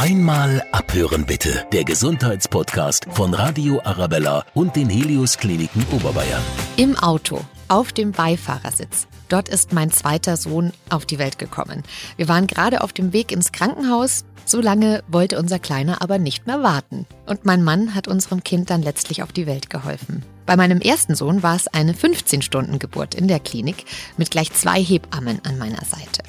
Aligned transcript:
Einmal 0.00 0.64
abhören 0.72 1.26
bitte. 1.26 1.66
Der 1.72 1.84
Gesundheitspodcast 1.84 3.04
von 3.10 3.34
Radio 3.34 3.82
Arabella 3.84 4.46
und 4.54 4.74
den 4.74 4.88
Helios 4.88 5.36
Kliniken 5.36 5.84
Oberbayern. 5.92 6.40
Im 6.78 6.96
Auto, 6.96 7.44
auf 7.68 7.92
dem 7.92 8.12
Beifahrersitz. 8.12 9.08
Dort 9.28 9.50
ist 9.50 9.74
mein 9.74 9.90
zweiter 9.90 10.38
Sohn 10.38 10.72
auf 10.88 11.04
die 11.04 11.18
Welt 11.18 11.38
gekommen. 11.38 11.82
Wir 12.16 12.28
waren 12.28 12.46
gerade 12.46 12.80
auf 12.80 12.94
dem 12.94 13.12
Weg 13.12 13.30
ins 13.30 13.52
Krankenhaus. 13.52 14.24
So 14.46 14.62
lange 14.62 15.04
wollte 15.06 15.38
unser 15.38 15.58
Kleiner 15.58 16.00
aber 16.00 16.16
nicht 16.16 16.46
mehr 16.46 16.62
warten. 16.62 17.04
Und 17.26 17.44
mein 17.44 17.62
Mann 17.62 17.94
hat 17.94 18.08
unserem 18.08 18.42
Kind 18.42 18.70
dann 18.70 18.80
letztlich 18.80 19.22
auf 19.22 19.32
die 19.32 19.46
Welt 19.46 19.68
geholfen. 19.68 20.22
Bei 20.46 20.56
meinem 20.56 20.80
ersten 20.80 21.14
Sohn 21.14 21.42
war 21.42 21.56
es 21.56 21.68
eine 21.68 21.92
15-Stunden-Geburt 21.92 23.14
in 23.14 23.28
der 23.28 23.38
Klinik 23.38 23.84
mit 24.16 24.30
gleich 24.30 24.50
zwei 24.54 24.82
Hebammen 24.82 25.42
an 25.44 25.58
meiner 25.58 25.84
Seite. 25.84 26.22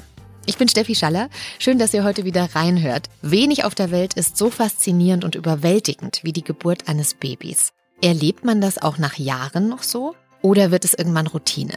Ich 0.44 0.58
bin 0.58 0.68
Steffi 0.68 0.96
Schaller. 0.96 1.28
Schön, 1.60 1.78
dass 1.78 1.94
ihr 1.94 2.02
heute 2.02 2.24
wieder 2.24 2.48
reinhört. 2.54 3.08
Wenig 3.22 3.64
auf 3.64 3.76
der 3.76 3.92
Welt 3.92 4.14
ist 4.14 4.36
so 4.36 4.50
faszinierend 4.50 5.24
und 5.24 5.36
überwältigend 5.36 6.20
wie 6.24 6.32
die 6.32 6.42
Geburt 6.42 6.88
eines 6.88 7.14
Babys. 7.14 7.72
Erlebt 8.02 8.44
man 8.44 8.60
das 8.60 8.78
auch 8.78 8.98
nach 8.98 9.18
Jahren 9.18 9.68
noch 9.68 9.84
so? 9.84 10.16
Oder 10.40 10.72
wird 10.72 10.84
es 10.84 10.94
irgendwann 10.94 11.28
Routine? 11.28 11.74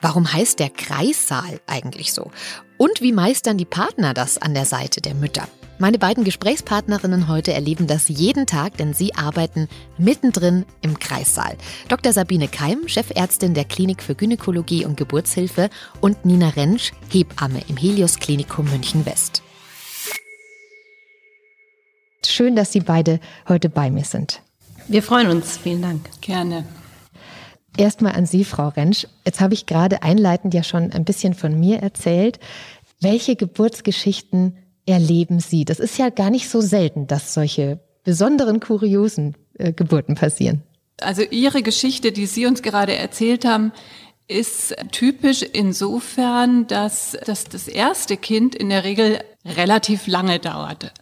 Warum 0.00 0.32
heißt 0.32 0.60
der 0.60 0.70
Kreissaal 0.70 1.60
eigentlich 1.66 2.12
so? 2.12 2.30
Und 2.78 3.00
wie 3.00 3.12
meistern 3.12 3.58
die 3.58 3.64
Partner 3.64 4.14
das 4.14 4.38
an 4.38 4.54
der 4.54 4.66
Seite 4.66 5.00
der 5.00 5.14
Mütter? 5.14 5.48
Meine 5.78 5.98
beiden 5.98 6.22
Gesprächspartnerinnen 6.22 7.26
heute 7.26 7.52
erleben 7.52 7.88
das 7.88 8.08
jeden 8.08 8.46
Tag, 8.46 8.76
denn 8.76 8.94
sie 8.94 9.14
arbeiten 9.16 9.68
mittendrin 9.98 10.64
im 10.82 11.00
Kreissaal. 11.00 11.56
Dr. 11.88 12.12
Sabine 12.12 12.46
Keim, 12.46 12.86
Chefärztin 12.86 13.54
der 13.54 13.64
Klinik 13.64 14.00
für 14.00 14.14
Gynäkologie 14.14 14.84
und 14.84 14.96
Geburtshilfe 14.96 15.70
und 16.00 16.24
Nina 16.24 16.50
Rentsch, 16.50 16.92
Hebamme 17.10 17.60
im 17.68 17.76
Helios 17.76 18.20
Klinikum 18.20 18.70
München 18.70 19.04
West. 19.04 19.42
Schön, 22.24 22.54
dass 22.54 22.72
Sie 22.72 22.80
beide 22.80 23.18
heute 23.48 23.68
bei 23.68 23.90
mir 23.90 24.04
sind. 24.04 24.42
Wir 24.86 25.02
freuen 25.02 25.28
uns. 25.28 25.58
Vielen 25.58 25.82
Dank. 25.82 26.08
Gerne. 26.20 26.64
Erstmal 27.76 28.12
an 28.12 28.26
Sie, 28.26 28.44
Frau 28.44 28.68
Rentsch. 28.68 29.06
Jetzt 29.26 29.40
habe 29.40 29.54
ich 29.54 29.66
gerade 29.66 30.04
einleitend 30.04 30.54
ja 30.54 30.62
schon 30.62 30.92
ein 30.92 31.04
bisschen 31.04 31.34
von 31.34 31.58
mir 31.58 31.80
erzählt. 31.80 32.38
Welche 33.00 33.34
Geburtsgeschichten 33.34 34.56
erleben 34.86 35.40
Sie? 35.40 35.64
Das 35.64 35.78
ist 35.78 35.98
ja 35.98 36.10
gar 36.10 36.30
nicht 36.30 36.48
so 36.48 36.60
selten, 36.60 37.06
dass 37.06 37.34
solche 37.34 37.80
besonderen, 38.04 38.60
kuriosen 38.60 39.36
äh, 39.58 39.72
Geburten 39.72 40.14
passieren. 40.14 40.62
Also 41.00 41.22
Ihre 41.22 41.62
Geschichte, 41.62 42.12
die 42.12 42.26
Sie 42.26 42.46
uns 42.46 42.62
gerade 42.62 42.94
erzählt 42.94 43.44
haben, 43.44 43.72
ist 44.26 44.74
typisch 44.90 45.42
insofern, 45.42 46.66
dass, 46.66 47.16
dass 47.26 47.44
das 47.44 47.68
erste 47.68 48.16
Kind 48.16 48.54
in 48.54 48.70
der 48.70 48.84
Regel 48.84 49.18
relativ 49.44 50.06
lange 50.06 50.38
dauerte. 50.38 50.92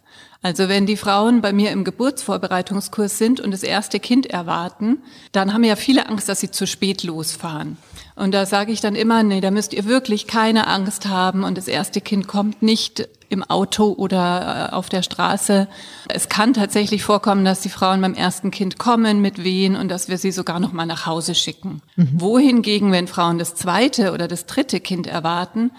Also 0.41 0.67
wenn 0.67 0.85
die 0.85 0.97
Frauen 0.97 1.39
bei 1.39 1.53
mir 1.53 1.71
im 1.71 1.85
Geburtsvorbereitungskurs 1.85 3.17
sind 3.17 3.39
und 3.39 3.51
das 3.51 3.63
erste 3.63 4.01
Kind 4.01 4.25
erwarten, 4.25 4.97
dann 5.31 5.53
haben 5.53 5.63
ja 5.63 5.77
viele 5.77 6.09
Angst, 6.09 6.27
dass 6.27 6.41
sie 6.41 6.51
zu 6.51 6.67
spät 6.67 7.03
losfahren. 7.03 7.77
Und 8.17 8.33
da 8.33 8.45
sage 8.45 8.73
ich 8.73 8.81
dann 8.81 8.95
immer, 8.95 9.23
nee, 9.23 9.39
da 9.39 9.51
müsst 9.51 9.73
ihr 9.73 9.85
wirklich 9.85 10.27
keine 10.27 10.67
Angst 10.67 11.07
haben 11.07 11.45
und 11.45 11.57
das 11.57 11.69
erste 11.69 12.01
Kind 12.01 12.27
kommt 12.27 12.61
nicht 12.61 13.07
im 13.33 13.43
Auto 13.43 13.93
oder 13.97 14.69
äh, 14.71 14.73
auf 14.73 14.87
der 14.87 15.03
Straße. 15.03 15.67
Es 16.07 16.29
kann 16.29 16.53
tatsächlich 16.53 17.03
vorkommen, 17.03 17.43
dass 17.43 17.59
die 17.59 17.69
Frauen 17.69 17.99
beim 17.99 18.13
ersten 18.13 18.51
Kind 18.51 18.79
kommen 18.79 19.21
mit 19.21 19.43
Wehen 19.43 19.75
und 19.75 19.89
dass 19.89 20.07
wir 20.07 20.17
sie 20.17 20.31
sogar 20.31 20.59
noch 20.59 20.71
mal 20.71 20.85
nach 20.85 21.05
Hause 21.05 21.35
schicken. 21.35 21.81
Mhm. 21.97 22.21
Wohingegen, 22.21 22.91
wenn 22.91 23.07
Frauen 23.07 23.37
das 23.37 23.55
zweite 23.55 24.13
oder 24.13 24.27
das 24.29 24.45
dritte 24.45 24.79
Kind 24.79 25.07
erwarten, 25.07 25.71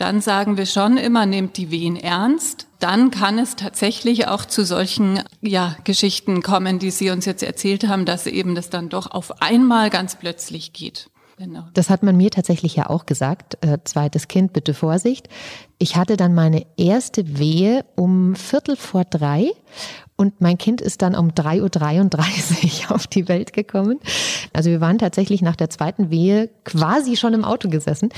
dann 0.00 0.22
sagen 0.22 0.56
wir 0.56 0.64
schon 0.64 0.96
immer, 0.96 1.26
nehmt 1.26 1.58
die 1.58 1.70
Wehen 1.70 1.96
ernst. 1.96 2.66
Dann 2.78 3.10
kann 3.10 3.38
es 3.38 3.56
tatsächlich 3.56 4.28
auch 4.28 4.46
zu 4.46 4.64
solchen 4.64 5.22
ja, 5.42 5.76
Geschichten 5.84 6.42
kommen, 6.42 6.78
die 6.78 6.90
Sie 6.90 7.10
uns 7.10 7.26
jetzt 7.26 7.42
erzählt 7.42 7.86
haben, 7.86 8.06
dass 8.06 8.26
eben 8.26 8.54
das 8.54 8.70
dann 8.70 8.88
doch 8.88 9.10
auf 9.10 9.42
einmal 9.42 9.90
ganz 9.90 10.16
plötzlich 10.16 10.72
geht. 10.72 11.10
Genau. 11.40 11.64
Das 11.72 11.88
hat 11.88 12.02
man 12.02 12.18
mir 12.18 12.30
tatsächlich 12.30 12.76
ja 12.76 12.90
auch 12.90 13.06
gesagt. 13.06 13.56
Äh, 13.62 13.78
zweites 13.84 14.28
Kind, 14.28 14.52
bitte 14.52 14.74
Vorsicht. 14.74 15.30
Ich 15.78 15.96
hatte 15.96 16.18
dann 16.18 16.34
meine 16.34 16.66
erste 16.76 17.38
Wehe 17.38 17.86
um 17.96 18.36
Viertel 18.36 18.76
vor 18.76 19.06
drei 19.06 19.50
und 20.16 20.42
mein 20.42 20.58
Kind 20.58 20.82
ist 20.82 21.00
dann 21.00 21.14
um 21.14 21.30
3.33 21.30 22.90
Uhr 22.90 22.90
auf 22.94 23.06
die 23.06 23.26
Welt 23.26 23.54
gekommen. 23.54 24.00
Also 24.52 24.68
wir 24.68 24.82
waren 24.82 24.98
tatsächlich 24.98 25.40
nach 25.40 25.56
der 25.56 25.70
zweiten 25.70 26.10
Wehe 26.10 26.50
quasi 26.66 27.16
schon 27.16 27.32
im 27.32 27.42
Auto 27.42 27.70
gesessen. 27.70 28.10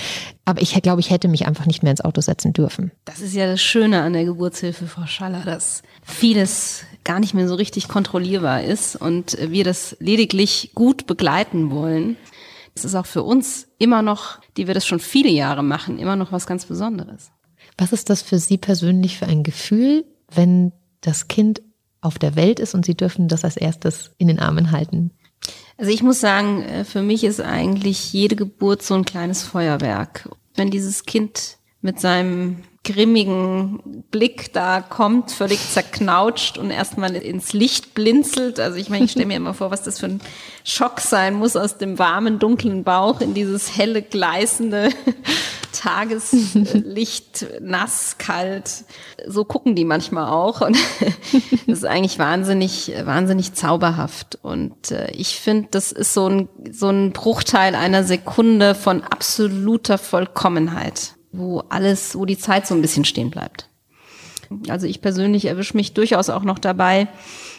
Aber 0.44 0.60
ich 0.60 0.74
glaube, 0.82 1.00
ich 1.00 1.10
hätte 1.10 1.28
mich 1.28 1.46
einfach 1.46 1.66
nicht 1.66 1.84
mehr 1.84 1.92
ins 1.92 2.00
Auto 2.00 2.20
setzen 2.20 2.52
dürfen. 2.52 2.90
Das 3.04 3.20
ist 3.20 3.34
ja 3.34 3.46
das 3.46 3.62
Schöne 3.62 4.02
an 4.02 4.14
der 4.14 4.24
Geburtshilfe, 4.24 4.88
Frau 4.88 5.06
Schaller, 5.06 5.44
dass 5.44 5.84
vieles 6.02 6.82
gar 7.04 7.20
nicht 7.20 7.34
mehr 7.34 7.46
so 7.46 7.54
richtig 7.54 7.86
kontrollierbar 7.86 8.64
ist 8.64 8.96
und 8.96 9.38
wir 9.40 9.62
das 9.62 9.96
lediglich 10.00 10.72
gut 10.74 11.06
begleiten 11.06 11.70
wollen. 11.70 12.16
Es 12.74 12.84
ist 12.84 12.94
auch 12.94 13.06
für 13.06 13.22
uns 13.22 13.68
immer 13.78 14.02
noch, 14.02 14.40
die 14.56 14.66
wir 14.66 14.74
das 14.74 14.86
schon 14.86 15.00
viele 15.00 15.30
Jahre 15.30 15.62
machen, 15.62 15.98
immer 15.98 16.16
noch 16.16 16.32
was 16.32 16.46
ganz 16.46 16.64
Besonderes. 16.64 17.30
Was 17.78 17.92
ist 17.92 18.10
das 18.10 18.22
für 18.22 18.38
Sie 18.38 18.58
persönlich 18.58 19.18
für 19.18 19.26
ein 19.26 19.42
Gefühl, 19.42 20.04
wenn 20.30 20.72
das 21.00 21.28
Kind 21.28 21.62
auf 22.00 22.18
der 22.18 22.36
Welt 22.36 22.60
ist 22.60 22.74
und 22.74 22.84
Sie 22.84 22.96
dürfen 22.96 23.28
das 23.28 23.44
als 23.44 23.56
erstes 23.56 24.12
in 24.18 24.28
den 24.28 24.38
Armen 24.38 24.70
halten? 24.70 25.12
Also 25.76 25.90
ich 25.90 26.02
muss 26.02 26.20
sagen, 26.20 26.62
äh, 26.62 26.84
für 26.84 27.02
mich 27.02 27.24
ist 27.24 27.40
eigentlich 27.40 28.12
jede 28.12 28.36
Geburt 28.36 28.82
so 28.82 28.94
ein 28.94 29.04
kleines 29.04 29.42
Feuerwerk. 29.42 30.28
Wenn 30.54 30.70
dieses 30.70 31.04
Kind 31.04 31.58
mit 31.80 32.00
seinem 32.00 32.58
grimmigen 32.84 34.04
Blick 34.10 34.52
da 34.52 34.80
kommt, 34.80 35.30
völlig 35.30 35.60
zerknautscht 35.70 36.58
und 36.58 36.70
erstmal 36.70 37.14
ins 37.14 37.52
Licht 37.52 37.94
blinzelt. 37.94 38.58
Also 38.58 38.76
ich 38.76 38.88
meine, 38.88 39.04
ich 39.04 39.12
stelle 39.12 39.26
mir 39.26 39.36
immer 39.36 39.54
vor, 39.54 39.70
was 39.70 39.82
das 39.82 40.00
für 40.00 40.06
ein 40.06 40.20
Schock 40.64 41.00
sein 41.00 41.34
muss, 41.34 41.56
aus 41.56 41.78
dem 41.78 41.98
warmen, 42.00 42.40
dunklen 42.40 42.82
Bauch 42.82 43.20
in 43.20 43.34
dieses 43.34 43.76
helle, 43.76 44.02
gleißende 44.02 44.90
Tageslicht, 45.72 47.46
nass, 47.60 48.16
kalt. 48.18 48.84
So 49.26 49.44
gucken 49.44 49.76
die 49.76 49.84
manchmal 49.84 50.28
auch. 50.28 50.60
Und 50.60 50.76
das 51.66 51.78
ist 51.78 51.84
eigentlich 51.84 52.18
wahnsinnig, 52.18 52.92
wahnsinnig 53.04 53.54
zauberhaft. 53.54 54.38
Und 54.42 54.90
äh, 54.90 55.10
ich 55.12 55.38
finde, 55.40 55.68
das 55.70 55.92
ist 55.92 56.14
so 56.14 56.28
ein, 56.28 56.48
so 56.70 56.88
ein 56.88 57.12
Bruchteil 57.12 57.76
einer 57.76 58.02
Sekunde 58.02 58.74
von 58.74 59.02
absoluter 59.02 59.98
Vollkommenheit 59.98 61.14
wo 61.32 61.60
alles, 61.68 62.16
wo 62.16 62.24
die 62.24 62.38
Zeit 62.38 62.66
so 62.66 62.74
ein 62.74 62.82
bisschen 62.82 63.04
stehen 63.04 63.30
bleibt. 63.30 63.68
Also 64.68 64.86
ich 64.86 65.00
persönlich 65.00 65.46
erwische 65.46 65.76
mich 65.76 65.94
durchaus 65.94 66.28
auch 66.28 66.42
noch 66.42 66.58
dabei, 66.58 67.08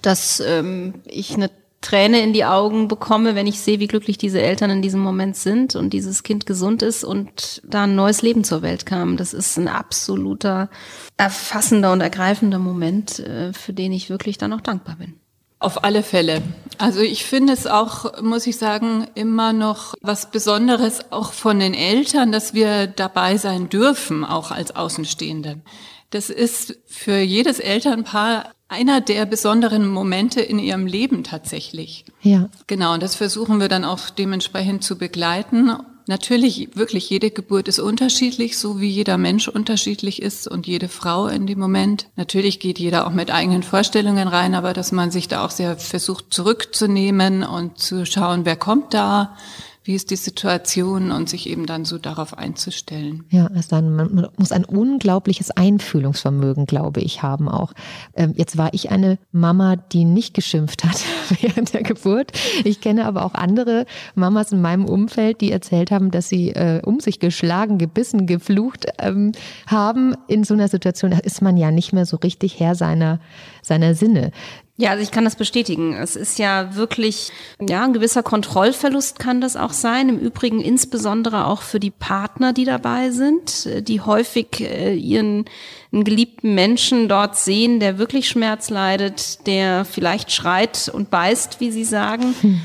dass 0.01 0.39
ähm, 0.39 0.95
ich 1.06 1.34
eine 1.34 1.50
Träne 1.81 2.22
in 2.22 2.34
die 2.34 2.45
Augen 2.45 2.88
bekomme, 2.88 3.35
wenn 3.35 3.45
ich 3.45 3.59
sehe, 3.59 3.79
wie 3.79 3.88
glücklich 3.88 4.17
diese 4.17 4.41
Eltern 4.41 4.69
in 4.69 4.81
diesem 4.81 5.01
Moment 5.01 5.35
sind 5.35 5.75
und 5.75 5.91
dieses 5.91 6.23
Kind 6.23 6.45
gesund 6.45 6.81
ist 6.81 7.03
und 7.03 7.61
da 7.66 7.84
ein 7.84 7.95
neues 7.95 8.22
Leben 8.22 8.44
zur 8.44 8.61
Welt 8.61 8.85
kam. 8.85 9.17
Das 9.17 9.34
ist 9.34 9.57
ein 9.57 9.67
absoluter 9.67 10.69
erfassender 11.17 11.91
und 11.91 12.01
ergreifender 12.01 12.59
Moment, 12.59 13.19
äh, 13.19 13.53
für 13.53 13.73
den 13.73 13.91
ich 13.91 14.09
wirklich 14.09 14.38
dann 14.38 14.53
auch 14.53 14.61
dankbar 14.61 14.95
bin. 14.95 15.16
Auf 15.63 15.85
alle 15.85 16.03
Fälle. 16.03 16.41
Also 16.78 17.00
ich 17.00 17.24
finde 17.24 17.53
es 17.53 17.68
auch, 17.68 18.22
muss 18.22 18.46
ich 18.47 18.57
sagen, 18.57 19.07
immer 19.16 19.53
noch 19.53 19.94
was 20.01 20.29
Besonderes 20.29 21.12
auch 21.12 21.31
von 21.31 21.59
den 21.59 21.74
Eltern, 21.74 22.34
dass 22.34 22.53
wir 22.53 22.88
dabei 22.88 23.38
sein 23.38 23.69
dürfen, 23.69 24.25
auch 24.25 24.52
als 24.52 24.75
Außenstehende. 24.75 25.62
Das 26.09 26.29
ist 26.29 26.78
für 26.85 27.18
jedes 27.18 27.59
Elternpaar 27.59 28.52
einer 28.68 29.00
der 29.00 29.25
besonderen 29.25 29.88
Momente 29.88 30.41
in 30.41 30.59
ihrem 30.59 30.85
Leben 30.85 31.23
tatsächlich. 31.23 32.03
Ja. 32.22 32.50
Genau, 32.68 32.96
und 32.96 33.02
das 33.02 33.16
versuchen 33.16 33.62
wir 33.62 33.69
dann 33.69 33.85
auch 33.85 34.09
dementsprechend 34.09 34.84
zu 34.84 34.97
begleiten 34.97 35.72
Natürlich, 36.06 36.75
wirklich 36.75 37.09
jede 37.09 37.31
Geburt 37.31 37.68
ist 37.68 37.80
unterschiedlich, 37.80 38.58
so 38.58 38.81
wie 38.81 38.90
jeder 38.90 39.18
Mensch 39.18 39.47
unterschiedlich 39.47 40.22
ist 40.22 40.47
und 40.47 40.68
jede 40.68 40.90
Frau 40.90 41.28
in 41.28 41.47
dem 41.47 41.59
Moment. 41.59 42.08
Natürlich 42.18 42.59
geht 42.59 42.78
jeder 42.78 43.08
auch 43.08 43.12
mit 43.12 43.32
eigenen 43.32 43.64
Vorstellungen 43.64 44.28
rein, 44.28 44.53
aber 44.53 44.73
dass 44.73 44.91
man 44.91 45.11
sich 45.11 45.29
da 45.29 45.46
auch 45.46 45.52
sehr 45.52 45.78
versucht 45.78 46.34
zurückzunehmen 46.34 47.44
und 47.44 47.78
zu 47.78 48.05
schauen, 48.05 48.44
wer 48.44 48.58
kommt 48.58 48.94
da, 48.94 49.38
wie 49.84 49.96
ist 49.96 50.12
die 50.12 50.16
Situation 50.16 51.12
und 51.12 51.30
sich 51.30 51.50
eben 51.50 51.66
dann 51.66 51.85
so 51.85 51.97
darauf 51.97 52.38
einzustellen. 52.38 53.26
Ja, 53.30 53.47
also 53.47 53.70
dann, 53.70 53.94
man 53.94 54.30
muss 54.38 54.52
ein 54.52 54.66
unglaubliches 54.66 55.52
Einfühlungsvermögen, 55.52 56.66
glaube 56.66 57.02
ich, 57.02 57.22
haben 57.22 57.50
auch. 57.50 57.74
Ähm, 58.16 58.34
jetzt 58.35 58.58
war 58.58 58.74
ich 58.74 58.91
eine 58.91 59.20
Mama, 59.32 59.76
die 59.76 60.06
nicht 60.06 60.34
geschimpft 60.34 60.85
hat 60.85 61.03
während 61.41 61.74
der 61.74 61.84
Geburt. 61.84 62.32
Ich 62.64 62.80
kenne 62.80 63.06
aber 63.06 63.26
auch 63.26 63.34
andere 63.34 63.85
Mamas 64.16 64.52
in 64.52 64.62
meinem 64.62 64.85
Umfeld, 64.85 65.41
die 65.41 65.52
erzählt 65.52 65.91
haben, 65.91 66.12
dass 66.12 66.30
sie 66.30 66.52
äh, 66.52 66.82
um 66.84 67.00
sich 67.00 67.20
geschlagen, 67.20 67.78
gebissen, 67.78 68.26
geflucht 68.26 68.85
ähm, 69.00 69.34
haben. 69.68 70.16
In 70.28 70.46
so 70.46 70.53
einer 70.53 70.70
Situation 70.70 71.12
ist 71.12 71.41
man 71.41 71.58
ja 71.58 71.72
nicht 71.72 71.91
mehr 71.91 72.06
so 72.06 72.18
richtig 72.18 72.59
Herr 72.59 72.76
seiner, 72.76 73.20
seiner 73.62 73.96
Sinne. 73.96 74.32
Ja, 74.75 74.90
also 74.90 75.03
ich 75.03 75.11
kann 75.11 75.23
das 75.23 75.35
bestätigen. 75.35 75.93
Es 75.93 76.16
ist 76.16 76.40
ja 76.40 76.75
wirklich, 76.75 77.31
ja, 77.61 77.84
ein 77.84 77.93
gewisser 77.93 78.23
Kontrollverlust 78.23 79.20
kann 79.20 79.40
das 79.40 79.55
auch 79.55 79.72
sein. 79.72 80.09
Im 80.09 80.17
Übrigen 80.17 80.61
insbesondere 80.61 81.46
auch 81.46 81.61
für 81.61 81.79
die 81.79 81.91
Partner, 81.91 82.53
die 82.53 82.66
dabei 82.66 83.11
sind, 83.11 83.87
die 83.87 84.02
häufig 84.02 84.61
äh, 84.61 84.96
ihren 84.96 85.46
geliebten 85.91 86.55
Menschen 86.55 87.08
dort 87.08 87.37
sehen, 87.37 87.79
der 87.79 87.99
wirklich 87.99 88.28
Schmerz 88.28 88.72
leidet, 88.72 89.46
der 89.46 89.85
vielleicht 89.85 90.31
schreit 90.31 90.90
und 90.91 91.11
beißt, 91.11 91.59
wie 91.59 91.70
Sie 91.70 91.85
sagen. 91.85 92.34
Hm. 92.41 92.61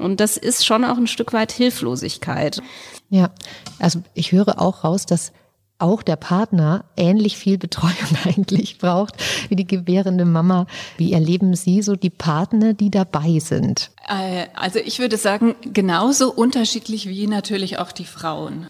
Und 0.00 0.20
das 0.20 0.38
ist 0.38 0.64
schon 0.64 0.84
auch 0.84 0.96
ein 0.96 1.06
Stück 1.06 1.34
weit 1.34 1.52
Hilflosigkeit. 1.52 2.62
Ja, 3.10 3.30
also 3.78 4.00
ich 4.14 4.32
höre 4.32 4.60
auch 4.62 4.84
raus, 4.84 5.04
dass 5.04 5.32
auch 5.80 6.02
der 6.02 6.16
Partner 6.16 6.84
ähnlich 6.96 7.36
viel 7.36 7.58
Betreuung 7.58 7.94
eigentlich 8.24 8.78
braucht 8.78 9.14
wie 9.48 9.56
die 9.56 9.66
gebärende 9.66 10.24
Mama. 10.24 10.66
Wie 10.96 11.12
erleben 11.12 11.54
Sie 11.54 11.82
so 11.82 11.96
die 11.96 12.10
Partner, 12.10 12.74
die 12.74 12.90
dabei 12.90 13.38
sind? 13.38 13.90
Äh, 14.08 14.46
also 14.54 14.78
ich 14.78 14.98
würde 14.98 15.16
sagen, 15.16 15.54
genauso 15.72 16.32
unterschiedlich 16.32 17.08
wie 17.08 17.26
natürlich 17.26 17.78
auch 17.78 17.92
die 17.92 18.04
Frauen. 18.04 18.66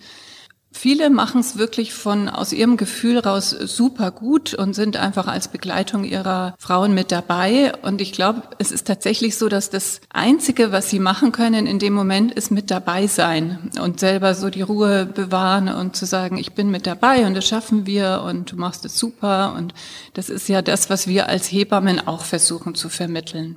Viele 0.72 1.10
machen 1.10 1.40
es 1.40 1.58
wirklich 1.58 1.92
von 1.92 2.28
aus 2.28 2.52
ihrem 2.52 2.76
Gefühl 2.76 3.18
raus 3.18 3.50
super 3.50 4.12
gut 4.12 4.54
und 4.54 4.72
sind 4.72 4.96
einfach 4.96 5.26
als 5.26 5.48
Begleitung 5.48 6.04
ihrer 6.04 6.54
Frauen 6.58 6.94
mit 6.94 7.10
dabei. 7.10 7.72
Und 7.82 8.00
ich 8.00 8.12
glaube, 8.12 8.42
es 8.58 8.70
ist 8.70 8.86
tatsächlich 8.86 9.36
so, 9.36 9.48
dass 9.48 9.70
das 9.70 10.00
Einzige, 10.10 10.70
was 10.70 10.88
sie 10.88 11.00
machen 11.00 11.32
können 11.32 11.66
in 11.66 11.80
dem 11.80 11.92
Moment, 11.92 12.32
ist 12.32 12.52
mit 12.52 12.70
dabei 12.70 13.08
sein 13.08 13.58
und 13.82 13.98
selber 13.98 14.34
so 14.34 14.48
die 14.48 14.62
Ruhe 14.62 15.06
bewahren 15.06 15.68
und 15.68 15.96
zu 15.96 16.06
sagen, 16.06 16.38
ich 16.38 16.52
bin 16.52 16.70
mit 16.70 16.86
dabei 16.86 17.26
und 17.26 17.34
das 17.34 17.48
schaffen 17.48 17.84
wir 17.84 18.22
und 18.24 18.52
du 18.52 18.56
machst 18.56 18.84
es 18.84 18.96
super. 18.96 19.54
Und 19.58 19.74
das 20.14 20.28
ist 20.28 20.48
ja 20.48 20.62
das, 20.62 20.88
was 20.88 21.08
wir 21.08 21.28
als 21.28 21.50
Hebammen 21.50 22.06
auch 22.06 22.22
versuchen 22.22 22.76
zu 22.76 22.88
vermitteln. 22.88 23.56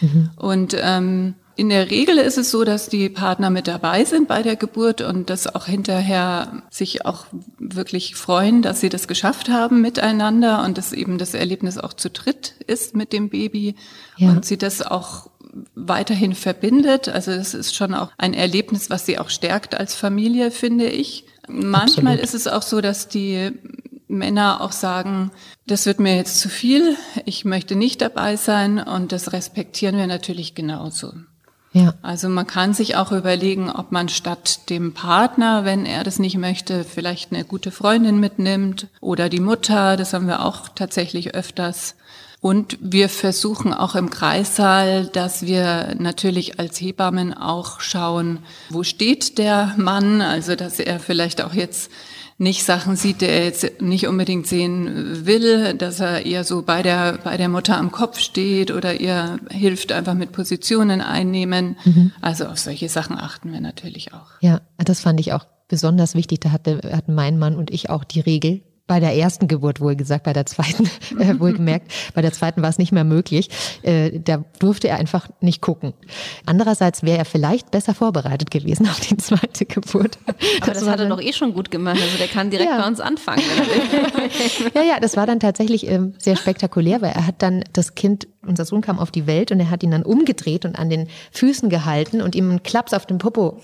Mhm. 0.00 0.30
Und 0.36 0.74
ähm, 0.80 1.34
in 1.56 1.68
der 1.68 1.90
Regel 1.90 2.18
ist 2.18 2.38
es 2.38 2.50
so, 2.50 2.64
dass 2.64 2.88
die 2.88 3.08
Partner 3.08 3.50
mit 3.50 3.68
dabei 3.68 4.04
sind 4.04 4.26
bei 4.26 4.42
der 4.42 4.56
Geburt 4.56 5.00
und 5.00 5.30
das 5.30 5.46
auch 5.46 5.66
hinterher 5.66 6.62
sich 6.70 7.06
auch 7.06 7.26
wirklich 7.58 8.16
freuen, 8.16 8.62
dass 8.62 8.80
sie 8.80 8.88
das 8.88 9.06
geschafft 9.06 9.48
haben 9.48 9.80
miteinander 9.80 10.64
und 10.64 10.78
dass 10.78 10.92
eben 10.92 11.18
das 11.18 11.34
Erlebnis 11.34 11.78
auch 11.78 11.92
zu 11.92 12.10
dritt 12.10 12.54
ist 12.66 12.96
mit 12.96 13.12
dem 13.12 13.28
Baby 13.28 13.76
ja. 14.16 14.30
und 14.30 14.44
sie 14.44 14.58
das 14.58 14.82
auch 14.82 15.30
weiterhin 15.74 16.34
verbindet. 16.34 17.08
Also 17.08 17.30
es 17.30 17.54
ist 17.54 17.74
schon 17.74 17.94
auch 17.94 18.10
ein 18.18 18.34
Erlebnis, 18.34 18.90
was 18.90 19.06
sie 19.06 19.18
auch 19.18 19.30
stärkt 19.30 19.76
als 19.76 19.94
Familie, 19.94 20.50
finde 20.50 20.86
ich. 20.86 21.26
Manchmal 21.48 22.14
Absolut. 22.14 22.20
ist 22.20 22.34
es 22.34 22.46
auch 22.48 22.62
so, 22.62 22.80
dass 22.80 23.08
die 23.08 23.52
Männer 24.08 24.60
auch 24.60 24.72
sagen, 24.72 25.30
das 25.66 25.86
wird 25.86 26.00
mir 26.00 26.16
jetzt 26.16 26.40
zu 26.40 26.48
viel, 26.48 26.96
ich 27.24 27.44
möchte 27.44 27.76
nicht 27.76 28.00
dabei 28.00 28.36
sein 28.36 28.78
und 28.78 29.12
das 29.12 29.32
respektieren 29.32 29.96
wir 29.96 30.06
natürlich 30.06 30.54
genauso. 30.54 31.12
Ja. 31.74 31.94
Also 32.02 32.28
man 32.28 32.46
kann 32.46 32.72
sich 32.72 32.94
auch 32.94 33.10
überlegen, 33.10 33.68
ob 33.68 33.90
man 33.90 34.08
statt 34.08 34.70
dem 34.70 34.94
Partner, 34.94 35.64
wenn 35.64 35.86
er 35.86 36.04
das 36.04 36.20
nicht 36.20 36.38
möchte, 36.38 36.84
vielleicht 36.84 37.32
eine 37.32 37.44
gute 37.44 37.72
Freundin 37.72 38.20
mitnimmt 38.20 38.86
oder 39.00 39.28
die 39.28 39.40
Mutter. 39.40 39.96
Das 39.96 40.12
haben 40.14 40.28
wir 40.28 40.44
auch 40.44 40.68
tatsächlich 40.68 41.34
öfters. 41.34 41.96
Und 42.40 42.78
wir 42.80 43.08
versuchen 43.08 43.74
auch 43.74 43.96
im 43.96 44.08
Kreissaal, 44.08 45.06
dass 45.06 45.46
wir 45.46 45.96
natürlich 45.98 46.60
als 46.60 46.80
Hebammen 46.80 47.34
auch 47.34 47.80
schauen, 47.80 48.38
wo 48.70 48.84
steht 48.84 49.38
der 49.38 49.74
Mann, 49.76 50.20
also 50.20 50.54
dass 50.54 50.78
er 50.78 51.00
vielleicht 51.00 51.42
auch 51.42 51.54
jetzt 51.54 51.90
nicht 52.38 52.64
Sachen 52.64 52.96
sieht, 52.96 53.20
die 53.20 53.26
er 53.26 53.44
jetzt 53.44 53.80
nicht 53.80 54.08
unbedingt 54.08 54.46
sehen 54.46 55.24
will, 55.26 55.74
dass 55.74 56.00
er 56.00 56.26
eher 56.26 56.44
so 56.44 56.62
bei 56.62 56.82
der, 56.82 57.18
bei 57.22 57.36
der 57.36 57.48
Mutter 57.48 57.78
am 57.78 57.92
Kopf 57.92 58.18
steht 58.18 58.70
oder 58.70 59.00
ihr 59.00 59.38
hilft 59.50 59.92
einfach 59.92 60.14
mit 60.14 60.32
Positionen 60.32 61.00
einnehmen. 61.00 61.76
Mhm. 61.84 62.12
Also 62.20 62.46
auf 62.46 62.58
solche 62.58 62.88
Sachen 62.88 63.18
achten 63.18 63.52
wir 63.52 63.60
natürlich 63.60 64.12
auch. 64.12 64.32
Ja, 64.40 64.60
das 64.78 65.00
fand 65.00 65.20
ich 65.20 65.32
auch 65.32 65.46
besonders 65.68 66.14
wichtig. 66.14 66.40
Da 66.40 66.50
hatte, 66.50 66.80
hatten 66.92 67.14
mein 67.14 67.38
Mann 67.38 67.56
und 67.56 67.70
ich 67.70 67.90
auch 67.90 68.04
die 68.04 68.20
Regel, 68.20 68.62
bei 68.86 69.00
der 69.00 69.16
ersten 69.16 69.48
Geburt 69.48 69.80
wohl 69.80 69.96
gesagt, 69.96 70.24
bei 70.24 70.34
der 70.34 70.44
zweiten 70.44 70.84
äh, 71.18 71.38
wohlgemerkt, 71.38 71.90
bei 72.14 72.20
der 72.20 72.32
zweiten 72.32 72.60
war 72.60 72.68
es 72.68 72.78
nicht 72.78 72.92
mehr 72.92 73.04
möglich. 73.04 73.48
Äh, 73.82 74.20
da 74.20 74.44
durfte 74.58 74.88
er 74.88 74.98
einfach 74.98 75.28
nicht 75.40 75.62
gucken. 75.62 75.94
Andererseits 76.44 77.02
wäre 77.02 77.18
er 77.18 77.24
vielleicht 77.24 77.70
besser 77.70 77.94
vorbereitet 77.94 78.50
gewesen 78.50 78.86
auf 78.88 79.00
die 79.00 79.16
zweite 79.16 79.64
Geburt. 79.64 80.18
Aber 80.60 80.72
das, 80.72 80.80
das 80.80 80.88
hat 80.88 81.00
er 81.00 81.08
doch 81.08 81.20
eh 81.20 81.32
schon 81.32 81.54
gut 81.54 81.70
gemacht. 81.70 81.98
Also 82.00 82.18
der 82.18 82.28
kann 82.28 82.50
direkt 82.50 82.70
ja. 82.70 82.80
bei 82.80 82.86
uns 82.86 83.00
anfangen. 83.00 83.42
ja, 84.74 84.82
ja, 84.82 85.00
das 85.00 85.16
war 85.16 85.26
dann 85.26 85.40
tatsächlich 85.40 85.88
ähm, 85.88 86.14
sehr 86.18 86.36
spektakulär, 86.36 87.00
weil 87.00 87.12
er 87.12 87.26
hat 87.26 87.36
dann 87.42 87.64
das 87.72 87.94
Kind, 87.94 88.28
unser 88.46 88.66
Sohn 88.66 88.82
kam 88.82 88.98
auf 88.98 89.10
die 89.10 89.26
Welt 89.26 89.50
und 89.50 89.60
er 89.60 89.70
hat 89.70 89.82
ihn 89.82 89.92
dann 89.92 90.02
umgedreht 90.02 90.66
und 90.66 90.78
an 90.78 90.90
den 90.90 91.08
Füßen 91.32 91.70
gehalten 91.70 92.20
und 92.20 92.34
ihm 92.34 92.50
einen 92.50 92.62
Klaps 92.62 92.92
auf 92.92 93.06
den 93.06 93.16
Popo 93.16 93.60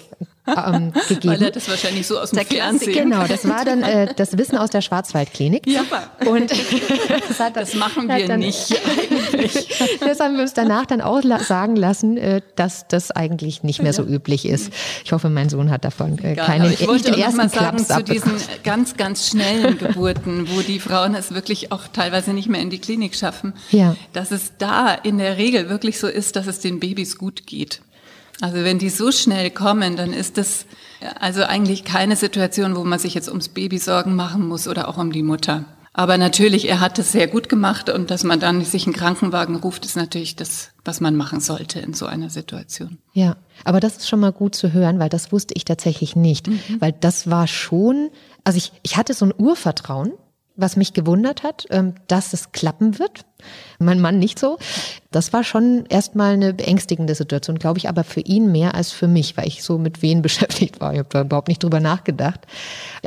ähm, 0.56 0.92
gegeben. 1.08 1.34
Weil 1.34 1.42
er 1.42 1.50
das 1.50 1.68
wahrscheinlich 1.68 2.06
so 2.06 2.18
aus 2.18 2.30
dem 2.30 2.44
Fernsehen. 2.44 2.92
Genau, 2.92 3.24
das 3.26 3.46
war 3.48 3.64
dann 3.64 3.82
äh, 3.82 4.14
das 4.14 4.36
Wissen 4.36 4.56
aus 4.56 4.70
der 4.70 4.80
Schwarzwaldklinik. 4.80 5.66
Ja. 5.66 5.82
Und 6.26 6.50
das, 7.28 7.40
hat, 7.40 7.56
das 7.56 7.74
machen 7.74 8.08
wir 8.08 8.26
dann, 8.26 8.40
nicht 8.40 8.72
eigentlich. 9.32 9.68
das 10.00 10.20
haben 10.20 10.34
wir 10.34 10.42
uns 10.42 10.54
danach 10.54 10.86
dann 10.86 11.00
auch 11.00 11.20
sagen 11.40 11.76
lassen, 11.76 12.16
äh, 12.16 12.40
dass 12.56 12.86
das 12.88 13.10
eigentlich 13.10 13.62
nicht 13.62 13.82
mehr 13.82 13.92
so 13.92 14.02
üblich 14.02 14.46
ist. 14.46 14.72
Ich 15.04 15.12
hoffe, 15.12 15.30
mein 15.30 15.48
Sohn 15.48 15.70
hat 15.70 15.84
davon 15.84 16.18
äh, 16.18 16.32
Egal, 16.32 16.46
keine 16.46 16.72
Ich 16.72 16.86
wollte 16.86 17.10
noch 17.10 17.18
mal 17.18 17.48
sagen 17.48 17.50
Klaps 17.50 17.88
zu 17.88 18.02
diesen 18.02 18.32
ganz, 18.64 18.96
ganz 18.96 19.28
schnellen 19.28 19.78
Geburten, 19.78 20.48
wo 20.50 20.60
die 20.60 20.80
Frauen 20.80 21.14
es 21.14 21.34
wirklich 21.34 21.72
auch 21.72 21.88
teilweise 21.92 22.32
nicht 22.32 22.48
mehr 22.48 22.60
in 22.60 22.70
die 22.70 22.78
Klinik 22.78 23.14
schaffen, 23.14 23.54
ja. 23.70 23.96
dass 24.12 24.30
es 24.30 24.52
da 24.58 24.94
in 24.94 25.18
der 25.18 25.36
Regel 25.36 25.68
wirklich 25.68 25.98
so 25.98 26.06
ist, 26.06 26.36
dass 26.36 26.46
es 26.46 26.60
den 26.60 26.80
Babys 26.80 27.18
gut 27.18 27.46
geht. 27.46 27.82
Also 28.40 28.56
wenn 28.64 28.78
die 28.78 28.90
so 28.90 29.12
schnell 29.12 29.50
kommen, 29.50 29.96
dann 29.96 30.12
ist 30.12 30.38
das 30.38 30.66
also 31.18 31.42
eigentlich 31.44 31.84
keine 31.84 32.16
Situation, 32.16 32.76
wo 32.76 32.84
man 32.84 32.98
sich 32.98 33.14
jetzt 33.14 33.28
ums 33.28 33.48
Baby 33.48 33.78
Sorgen 33.78 34.14
machen 34.14 34.46
muss 34.46 34.68
oder 34.68 34.88
auch 34.88 34.98
um 34.98 35.12
die 35.12 35.22
Mutter. 35.22 35.64
Aber 35.92 36.18
natürlich, 36.18 36.68
er 36.68 36.80
hat 36.80 36.98
es 36.98 37.10
sehr 37.10 37.26
gut 37.26 37.48
gemacht 37.48 37.90
und 37.90 38.10
dass 38.10 38.22
man 38.22 38.38
dann 38.38 38.64
sich 38.64 38.86
einen 38.86 38.94
Krankenwagen 38.94 39.56
ruft, 39.56 39.84
ist 39.84 39.96
natürlich 39.96 40.36
das, 40.36 40.70
was 40.84 41.00
man 41.00 41.16
machen 41.16 41.40
sollte 41.40 41.80
in 41.80 41.94
so 41.94 42.06
einer 42.06 42.30
Situation. 42.30 42.98
Ja, 43.12 43.36
aber 43.64 43.80
das 43.80 43.96
ist 43.96 44.08
schon 44.08 44.20
mal 44.20 44.32
gut 44.32 44.54
zu 44.54 44.72
hören, 44.72 45.00
weil 45.00 45.08
das 45.08 45.32
wusste 45.32 45.54
ich 45.54 45.64
tatsächlich 45.64 46.14
nicht, 46.14 46.46
mhm. 46.46 46.60
weil 46.78 46.92
das 46.92 47.28
war 47.28 47.48
schon, 47.48 48.10
also 48.44 48.56
ich, 48.56 48.72
ich 48.82 48.96
hatte 48.96 49.14
so 49.14 49.26
ein 49.26 49.34
Urvertrauen, 49.36 50.12
was 50.54 50.76
mich 50.76 50.92
gewundert 50.92 51.42
hat, 51.42 51.66
ähm, 51.70 51.94
dass 52.06 52.34
es 52.34 52.52
klappen 52.52 52.98
wird 52.98 53.24
mein 53.78 54.00
Mann 54.00 54.18
nicht 54.18 54.38
so. 54.38 54.58
Das 55.10 55.32
war 55.32 55.42
schon 55.42 55.86
erstmal 55.88 56.34
eine 56.34 56.54
beängstigende 56.54 57.14
Situation, 57.14 57.58
glaube 57.58 57.78
ich, 57.78 57.88
aber 57.88 58.04
für 58.04 58.20
ihn 58.20 58.52
mehr 58.52 58.74
als 58.74 58.92
für 58.92 59.08
mich, 59.08 59.36
weil 59.36 59.48
ich 59.48 59.64
so 59.64 59.78
mit 59.78 60.02
wen 60.02 60.22
beschäftigt 60.30 60.80
war. 60.80 60.92
Ich 60.92 60.98
habe 60.98 61.08
da 61.10 61.22
überhaupt 61.22 61.48
nicht 61.48 61.62
drüber 61.62 61.80
nachgedacht. 61.80 62.40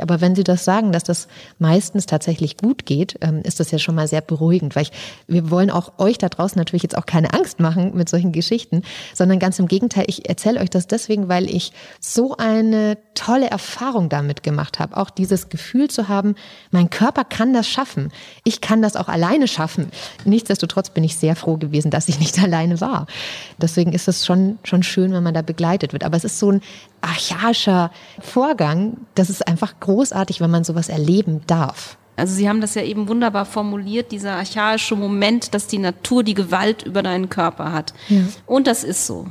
Aber 0.00 0.20
wenn 0.20 0.34
Sie 0.34 0.44
das 0.44 0.64
sagen, 0.64 0.92
dass 0.92 1.04
das 1.04 1.28
meistens 1.58 2.06
tatsächlich 2.06 2.56
gut 2.56 2.84
geht, 2.84 3.16
ähm, 3.20 3.40
ist 3.42 3.60
das 3.60 3.70
ja 3.70 3.78
schon 3.78 3.94
mal 3.94 4.08
sehr 4.08 4.20
beruhigend, 4.20 4.76
weil 4.76 4.82
ich, 4.82 4.92
wir 5.26 5.50
wollen 5.50 5.70
auch 5.70 5.98
euch 5.98 6.18
da 6.18 6.28
draußen 6.28 6.58
natürlich 6.58 6.82
jetzt 6.82 6.98
auch 6.98 7.06
keine 7.06 7.32
Angst 7.32 7.60
machen 7.60 7.96
mit 7.96 8.08
solchen 8.08 8.32
Geschichten, 8.32 8.82
sondern 9.14 9.38
ganz 9.38 9.58
im 9.58 9.68
Gegenteil, 9.68 10.04
ich 10.08 10.28
erzähle 10.28 10.60
euch 10.60 10.70
das 10.70 10.86
deswegen, 10.86 11.28
weil 11.28 11.48
ich 11.48 11.72
so 12.00 12.36
eine 12.36 12.98
tolle 13.14 13.48
Erfahrung 13.48 14.08
damit 14.08 14.42
gemacht 14.42 14.78
habe. 14.78 14.96
Auch 14.96 15.10
dieses 15.10 15.48
Gefühl 15.48 15.88
zu 15.88 16.08
haben, 16.08 16.34
mein 16.70 16.90
Körper 16.90 17.24
kann 17.24 17.52
das 17.52 17.68
schaffen. 17.68 18.12
Ich 18.44 18.60
kann 18.60 18.82
das 18.82 18.96
auch 18.96 19.08
alleine 19.08 19.48
schaffen. 19.48 19.90
Nichtsdestotrotz 20.26 20.90
bin 20.90 21.04
ich 21.04 21.16
sehr 21.16 21.36
froh 21.36 21.56
gewesen, 21.56 21.90
dass 21.90 22.08
ich 22.08 22.18
nicht 22.18 22.38
alleine 22.42 22.80
war. 22.80 23.06
Deswegen 23.58 23.92
ist 23.92 24.08
es 24.08 24.26
schon, 24.26 24.58
schon 24.64 24.82
schön, 24.82 25.12
wenn 25.12 25.22
man 25.22 25.34
da 25.34 25.42
begleitet 25.42 25.92
wird. 25.92 26.04
Aber 26.04 26.16
es 26.16 26.24
ist 26.24 26.38
so 26.38 26.52
ein 26.52 26.62
archaischer 27.00 27.90
Vorgang. 28.20 28.98
Das 29.14 29.30
ist 29.30 29.46
einfach 29.46 29.74
großartig, 29.80 30.40
wenn 30.40 30.50
man 30.50 30.64
sowas 30.64 30.88
erleben 30.88 31.42
darf. 31.46 31.96
Also 32.16 32.34
Sie 32.34 32.48
haben 32.48 32.60
das 32.60 32.74
ja 32.74 32.82
eben 32.82 33.08
wunderbar 33.08 33.44
formuliert, 33.44 34.12
dieser 34.12 34.34
archaische 34.34 34.94
Moment, 34.94 35.52
dass 35.52 35.66
die 35.66 35.78
Natur 35.78 36.22
die 36.22 36.34
Gewalt 36.34 36.84
über 36.84 37.02
deinen 37.02 37.28
Körper 37.28 37.72
hat. 37.72 37.92
Ja. 38.08 38.20
Und 38.46 38.66
das 38.66 38.84
ist 38.84 39.06
so. 39.06 39.26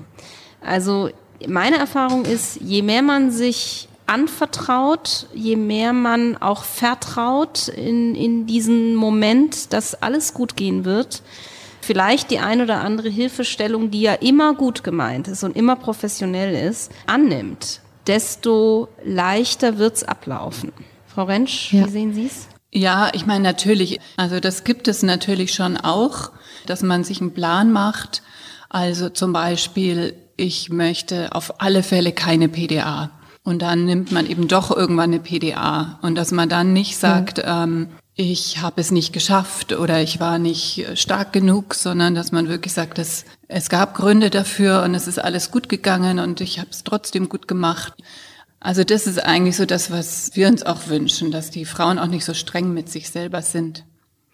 Also 0.61 1.09
meine 1.47 1.77
Erfahrung 1.77 2.25
ist, 2.25 2.59
je 2.61 2.81
mehr 2.81 3.01
man 3.01 3.31
sich 3.31 3.87
anvertraut, 4.07 5.27
je 5.33 5.55
mehr 5.55 5.93
man 5.93 6.37
auch 6.37 6.63
vertraut 6.63 7.67
in, 7.67 8.15
in 8.15 8.45
diesen 8.45 8.95
Moment, 8.95 9.73
dass 9.73 10.01
alles 10.01 10.33
gut 10.33 10.55
gehen 10.55 10.85
wird, 10.85 11.21
vielleicht 11.81 12.31
die 12.31 12.39
ein 12.39 12.61
oder 12.61 12.81
andere 12.81 13.09
Hilfestellung, 13.09 13.91
die 13.91 14.01
ja 14.01 14.13
immer 14.13 14.53
gut 14.53 14.83
gemeint 14.83 15.27
ist 15.27 15.43
und 15.43 15.55
immer 15.55 15.75
professionell 15.75 16.55
ist, 16.55 16.91
annimmt, 17.05 17.81
desto 18.07 18.87
leichter 19.03 19.77
wird's 19.77 20.03
ablaufen. 20.03 20.71
Frau 21.07 21.23
Rentsch, 21.25 21.73
ja. 21.73 21.85
wie 21.85 21.91
sehen 21.91 22.13
Sie 22.13 22.25
es? 22.25 22.47
Ja, 22.71 23.11
ich 23.13 23.27
meine 23.27 23.43
natürlich, 23.43 23.99
also 24.17 24.39
das 24.39 24.63
gibt 24.63 24.87
es 24.87 25.03
natürlich 25.03 25.53
schon 25.53 25.77
auch, 25.77 26.31
dass 26.65 26.81
man 26.81 27.03
sich 27.03 27.21
einen 27.21 27.33
Plan 27.33 27.71
macht. 27.71 28.23
Also 28.69 29.09
zum 29.09 29.31
Beispiel, 29.31 30.15
ich 30.37 30.69
möchte 30.69 31.35
auf 31.35 31.61
alle 31.61 31.83
Fälle 31.83 32.11
keine 32.13 32.49
PDA. 32.49 33.11
Und 33.43 33.61
dann 33.61 33.85
nimmt 33.85 34.11
man 34.11 34.25
eben 34.25 34.47
doch 34.47 34.75
irgendwann 34.75 35.11
eine 35.11 35.19
PDA. 35.19 35.99
Und 36.01 36.15
dass 36.15 36.31
man 36.31 36.47
dann 36.47 36.71
nicht 36.71 36.97
sagt, 36.97 37.39
ja. 37.39 37.63
ähm, 37.63 37.89
ich 38.15 38.61
habe 38.61 38.79
es 38.79 38.91
nicht 38.91 39.11
geschafft 39.11 39.73
oder 39.73 40.01
ich 40.01 40.19
war 40.19 40.37
nicht 40.37 40.85
stark 40.93 41.33
genug, 41.33 41.73
sondern 41.73 42.15
dass 42.15 42.31
man 42.31 42.47
wirklich 42.47 42.73
sagt, 42.73 42.99
dass 42.99 43.25
es 43.47 43.69
gab 43.69 43.95
Gründe 43.95 44.29
dafür 44.29 44.83
und 44.83 44.93
es 44.93 45.07
ist 45.07 45.19
alles 45.19 45.51
gut 45.51 45.67
gegangen 45.67 46.19
und 46.19 46.39
ich 46.39 46.59
habe 46.59 46.69
es 46.69 46.83
trotzdem 46.83 47.27
gut 47.27 47.47
gemacht. 47.47 47.93
Also 48.59 48.83
das 48.83 49.07
ist 49.07 49.21
eigentlich 49.21 49.57
so 49.57 49.65
das, 49.65 49.91
was 49.91 50.31
wir 50.35 50.47
uns 50.47 50.63
auch 50.63 50.87
wünschen, 50.87 51.31
dass 51.31 51.49
die 51.49 51.65
Frauen 51.65 51.99
auch 51.99 52.07
nicht 52.07 52.23
so 52.23 52.33
streng 52.33 52.73
mit 52.73 52.87
sich 52.89 53.09
selber 53.09 53.41
sind. 53.41 53.83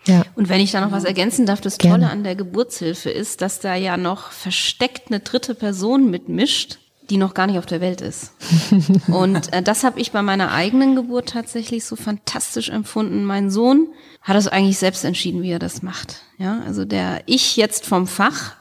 Ja. 0.05 0.23
Und 0.35 0.49
wenn 0.49 0.61
ich 0.61 0.71
da 0.71 0.81
noch 0.81 0.91
was 0.91 1.03
ergänzen 1.03 1.45
darf, 1.45 1.61
das 1.61 1.77
Tolle 1.77 1.99
Gerne. 1.99 2.11
an 2.11 2.23
der 2.23 2.35
Geburtshilfe 2.35 3.09
ist, 3.09 3.41
dass 3.41 3.59
da 3.59 3.75
ja 3.75 3.97
noch 3.97 4.31
versteckt 4.31 5.07
eine 5.07 5.19
dritte 5.19 5.55
Person 5.55 6.09
mitmischt, 6.09 6.79
die 7.09 7.17
noch 7.17 7.33
gar 7.33 7.47
nicht 7.47 7.57
auf 7.57 7.65
der 7.65 7.81
Welt 7.81 8.01
ist. 8.01 8.31
Und 9.07 9.51
äh, 9.53 9.61
das 9.61 9.83
habe 9.83 9.99
ich 9.99 10.11
bei 10.11 10.21
meiner 10.21 10.51
eigenen 10.51 10.95
Geburt 10.95 11.29
tatsächlich 11.29 11.85
so 11.85 11.95
fantastisch 11.95 12.69
empfunden. 12.69 13.25
Mein 13.25 13.49
Sohn 13.49 13.87
hat 14.21 14.35
es 14.35 14.47
eigentlich 14.47 14.77
selbst 14.77 15.03
entschieden, 15.05 15.41
wie 15.41 15.51
er 15.51 15.59
das 15.59 15.81
macht. 15.81 16.21
Ja, 16.37 16.61
also 16.65 16.85
der 16.85 17.21
ich 17.25 17.57
jetzt 17.57 17.85
vom 17.85 18.07
Fach 18.07 18.55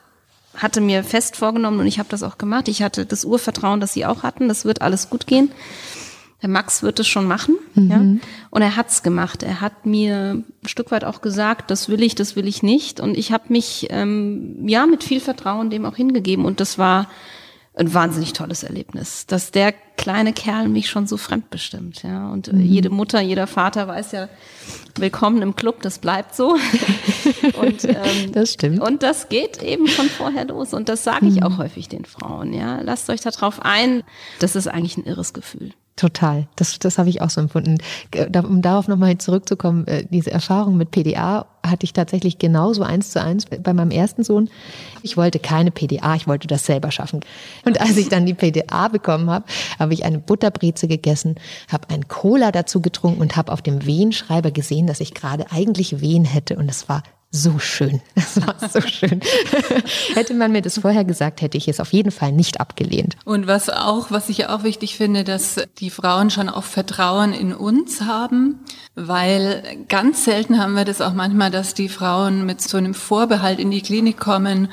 hatte 0.56 0.80
mir 0.80 1.04
fest 1.04 1.36
vorgenommen 1.36 1.78
und 1.80 1.86
ich 1.86 1.98
habe 1.98 2.08
das 2.08 2.22
auch 2.22 2.38
gemacht. 2.38 2.68
Ich 2.68 2.82
hatte 2.82 3.06
das 3.06 3.24
Urvertrauen, 3.24 3.80
das 3.80 3.92
sie 3.92 4.06
auch 4.06 4.22
hatten. 4.22 4.48
Das 4.48 4.64
wird 4.64 4.82
alles 4.82 5.08
gut 5.08 5.26
gehen. 5.26 5.50
Der 6.42 6.48
Max 6.48 6.82
wird 6.84 7.00
es 7.00 7.08
schon 7.08 7.26
machen, 7.26 7.56
mhm. 7.74 7.90
ja. 7.90 8.28
Und 8.50 8.62
er 8.62 8.76
hat's 8.76 9.02
gemacht. 9.02 9.42
Er 9.42 9.60
hat 9.60 9.86
mir 9.86 10.44
ein 10.62 10.68
Stück 10.68 10.92
weit 10.92 11.04
auch 11.04 11.20
gesagt, 11.20 11.70
das 11.70 11.88
will 11.88 12.00
ich, 12.02 12.14
das 12.14 12.36
will 12.36 12.46
ich 12.46 12.62
nicht. 12.62 13.00
Und 13.00 13.18
ich 13.18 13.32
habe 13.32 13.44
mich 13.48 13.88
ähm, 13.90 14.68
ja 14.68 14.86
mit 14.86 15.02
viel 15.02 15.20
Vertrauen 15.20 15.70
dem 15.70 15.84
auch 15.84 15.96
hingegeben. 15.96 16.44
Und 16.44 16.60
das 16.60 16.78
war 16.78 17.08
ein 17.78 17.94
wahnsinnig 17.94 18.32
tolles 18.32 18.64
Erlebnis, 18.64 19.26
dass 19.26 19.52
der 19.52 19.72
kleine 19.96 20.32
Kerl 20.32 20.68
mich 20.68 20.90
schon 20.90 21.06
so 21.06 21.16
fremdbestimmt, 21.16 22.02
ja. 22.02 22.30
Und 22.30 22.52
mhm. 22.52 22.60
jede 22.60 22.90
Mutter, 22.90 23.20
jeder 23.20 23.46
Vater 23.46 23.86
weiß 23.86 24.12
ja, 24.12 24.28
willkommen 24.96 25.42
im 25.42 25.54
Club, 25.54 25.82
das 25.82 25.98
bleibt 25.98 26.34
so. 26.34 26.56
und, 27.60 27.84
ähm, 27.84 28.32
das 28.32 28.54
stimmt. 28.54 28.80
Und 28.80 29.02
das 29.02 29.28
geht 29.28 29.62
eben 29.62 29.86
von 29.86 30.08
vorher 30.08 30.44
los. 30.46 30.74
Und 30.74 30.88
das 30.88 31.04
sage 31.04 31.26
ich 31.26 31.36
mhm. 31.36 31.44
auch 31.44 31.58
häufig 31.58 31.88
den 31.88 32.04
Frauen, 32.04 32.52
ja. 32.52 32.80
Lasst 32.80 33.08
euch 33.10 33.20
da 33.20 33.30
drauf 33.30 33.60
ein. 33.62 34.02
Das 34.40 34.56
ist 34.56 34.66
eigentlich 34.66 34.96
ein 34.96 35.04
irres 35.04 35.32
Gefühl. 35.32 35.72
Total. 35.98 36.46
Das, 36.54 36.78
das 36.78 36.96
habe 36.96 37.08
ich 37.08 37.22
auch 37.22 37.30
so 37.30 37.40
empfunden. 37.40 37.78
Um 38.46 38.62
darauf 38.62 38.86
nochmal 38.86 39.18
zurückzukommen, 39.18 39.84
äh, 39.88 40.04
diese 40.08 40.30
Erfahrung 40.30 40.76
mit 40.76 40.92
PDA 40.92 41.46
hatte 41.66 41.82
ich 41.82 41.92
tatsächlich 41.92 42.38
genauso 42.38 42.84
eins 42.84 43.10
zu 43.10 43.20
eins 43.20 43.46
bei 43.46 43.74
meinem 43.74 43.90
ersten 43.90 44.22
Sohn. 44.22 44.48
Ich 45.02 45.16
wollte 45.16 45.40
keine 45.40 45.72
PDA, 45.72 46.14
ich 46.14 46.28
wollte 46.28 46.46
das 46.46 46.64
selber 46.64 46.92
schaffen. 46.92 47.18
Und 47.64 47.80
als 47.80 47.96
ich 47.96 48.08
dann 48.08 48.26
die 48.26 48.34
PDA 48.34 48.86
bekommen 48.86 49.28
habe, 49.28 49.44
habe 49.80 49.92
ich 49.92 50.04
eine 50.04 50.20
Butterbreze 50.20 50.86
gegessen, 50.86 51.34
habe 51.68 51.90
ein 51.90 52.06
Cola 52.06 52.52
dazu 52.52 52.80
getrunken 52.80 53.20
und 53.20 53.36
habe 53.36 53.50
auf 53.50 53.60
dem 53.60 53.84
Wehenschreiber 53.84 54.52
gesehen, 54.52 54.86
dass 54.86 55.00
ich 55.00 55.14
gerade 55.14 55.50
eigentlich 55.50 56.00
Wehen 56.00 56.24
hätte. 56.24 56.54
Und 56.54 56.70
es 56.70 56.88
war 56.88 57.02
so 57.30 57.58
schön. 57.58 58.00
Das 58.14 58.46
war 58.46 58.68
so 58.68 58.80
schön. 58.80 59.20
hätte 60.14 60.34
man 60.34 60.52
mir 60.52 60.60
das 60.62 60.78
vorher 60.78 61.04
gesagt, 61.04 61.40
hätte 61.40 61.56
ich 61.56 61.68
es 61.68 61.80
auf 61.80 61.92
jeden 61.92 62.10
Fall 62.10 62.32
nicht 62.32 62.60
abgelehnt. 62.60 63.16
Und 63.24 63.46
was 63.46 63.70
auch, 63.70 64.10
was 64.10 64.28
ich 64.28 64.46
auch 64.48 64.64
wichtig 64.64 64.96
finde, 64.96 65.24
dass 65.24 65.56
die 65.78 65.90
Frauen 65.90 66.30
schon 66.30 66.48
auch 66.48 66.64
Vertrauen 66.64 67.32
in 67.32 67.54
uns 67.54 68.02
haben, 68.02 68.60
weil 68.94 69.62
ganz 69.88 70.24
selten 70.24 70.58
haben 70.58 70.74
wir 70.74 70.84
das 70.84 71.00
auch 71.00 71.14
manchmal, 71.14 71.50
dass 71.50 71.74
die 71.74 71.88
Frauen 71.88 72.44
mit 72.44 72.60
so 72.60 72.76
einem 72.76 72.94
Vorbehalt 72.94 73.60
in 73.60 73.70
die 73.70 73.82
Klinik 73.82 74.18
kommen, 74.18 74.68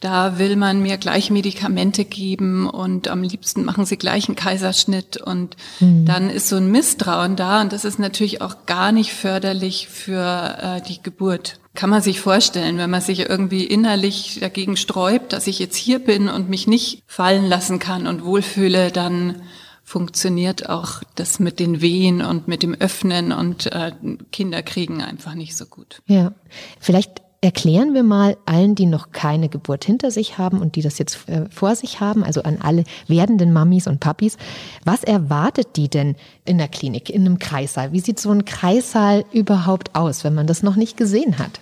da 0.00 0.38
will 0.38 0.54
man 0.54 0.80
mir 0.80 0.96
gleich 0.96 1.30
Medikamente 1.30 2.04
geben 2.04 2.68
und 2.68 3.08
am 3.08 3.22
liebsten 3.22 3.64
machen 3.64 3.84
sie 3.84 3.96
gleich 3.96 4.28
einen 4.28 4.36
Kaiserschnitt 4.36 5.16
und 5.16 5.56
mhm. 5.80 6.04
dann 6.04 6.30
ist 6.30 6.48
so 6.48 6.56
ein 6.56 6.70
Misstrauen 6.70 7.34
da 7.34 7.60
und 7.60 7.72
das 7.72 7.84
ist 7.84 7.98
natürlich 7.98 8.40
auch 8.40 8.66
gar 8.66 8.92
nicht 8.92 9.12
förderlich 9.12 9.88
für 9.88 10.56
äh, 10.60 10.82
die 10.82 11.02
Geburt. 11.02 11.58
Kann 11.74 11.90
man 11.90 12.02
sich 12.02 12.20
vorstellen, 12.20 12.78
wenn 12.78 12.90
man 12.90 13.00
sich 13.00 13.28
irgendwie 13.28 13.64
innerlich 13.64 14.38
dagegen 14.40 14.76
sträubt, 14.76 15.32
dass 15.32 15.48
ich 15.48 15.58
jetzt 15.58 15.76
hier 15.76 15.98
bin 15.98 16.28
und 16.28 16.48
mich 16.48 16.68
nicht 16.68 17.02
fallen 17.06 17.46
lassen 17.46 17.80
kann 17.80 18.06
und 18.06 18.24
wohlfühle, 18.24 18.92
dann 18.92 19.42
funktioniert 19.82 20.68
auch 20.68 21.02
das 21.14 21.40
mit 21.40 21.58
den 21.58 21.80
Wehen 21.80 22.20
und 22.20 22.46
mit 22.46 22.62
dem 22.62 22.74
Öffnen 22.74 23.32
und 23.32 23.66
äh, 23.72 23.92
Kinderkriegen 24.30 25.02
einfach 25.02 25.34
nicht 25.34 25.56
so 25.56 25.64
gut. 25.66 26.02
Ja, 26.06 26.34
vielleicht 26.78 27.22
erklären 27.40 27.94
wir 27.94 28.02
mal 28.02 28.36
allen, 28.46 28.74
die 28.74 28.86
noch 28.86 29.12
keine 29.12 29.48
Geburt 29.48 29.84
hinter 29.84 30.10
sich 30.10 30.38
haben 30.38 30.60
und 30.60 30.74
die 30.74 30.82
das 30.82 30.98
jetzt 30.98 31.28
äh, 31.28 31.46
vor 31.50 31.76
sich 31.76 32.00
haben, 32.00 32.24
also 32.24 32.42
an 32.42 32.58
alle 32.60 32.84
werdenden 33.06 33.52
Mamis 33.52 33.86
und 33.86 34.00
Papis, 34.00 34.36
was 34.84 35.04
erwartet 35.04 35.76
die 35.76 35.88
denn 35.88 36.16
in 36.44 36.58
der 36.58 36.68
Klinik, 36.68 37.10
in 37.10 37.24
einem 37.24 37.38
Kreissaal? 37.38 37.92
Wie 37.92 38.00
sieht 38.00 38.18
so 38.18 38.30
ein 38.30 38.44
Kreissaal 38.44 39.24
überhaupt 39.32 39.94
aus, 39.94 40.24
wenn 40.24 40.34
man 40.34 40.48
das 40.48 40.62
noch 40.62 40.76
nicht 40.76 40.96
gesehen 40.96 41.38
hat? 41.38 41.60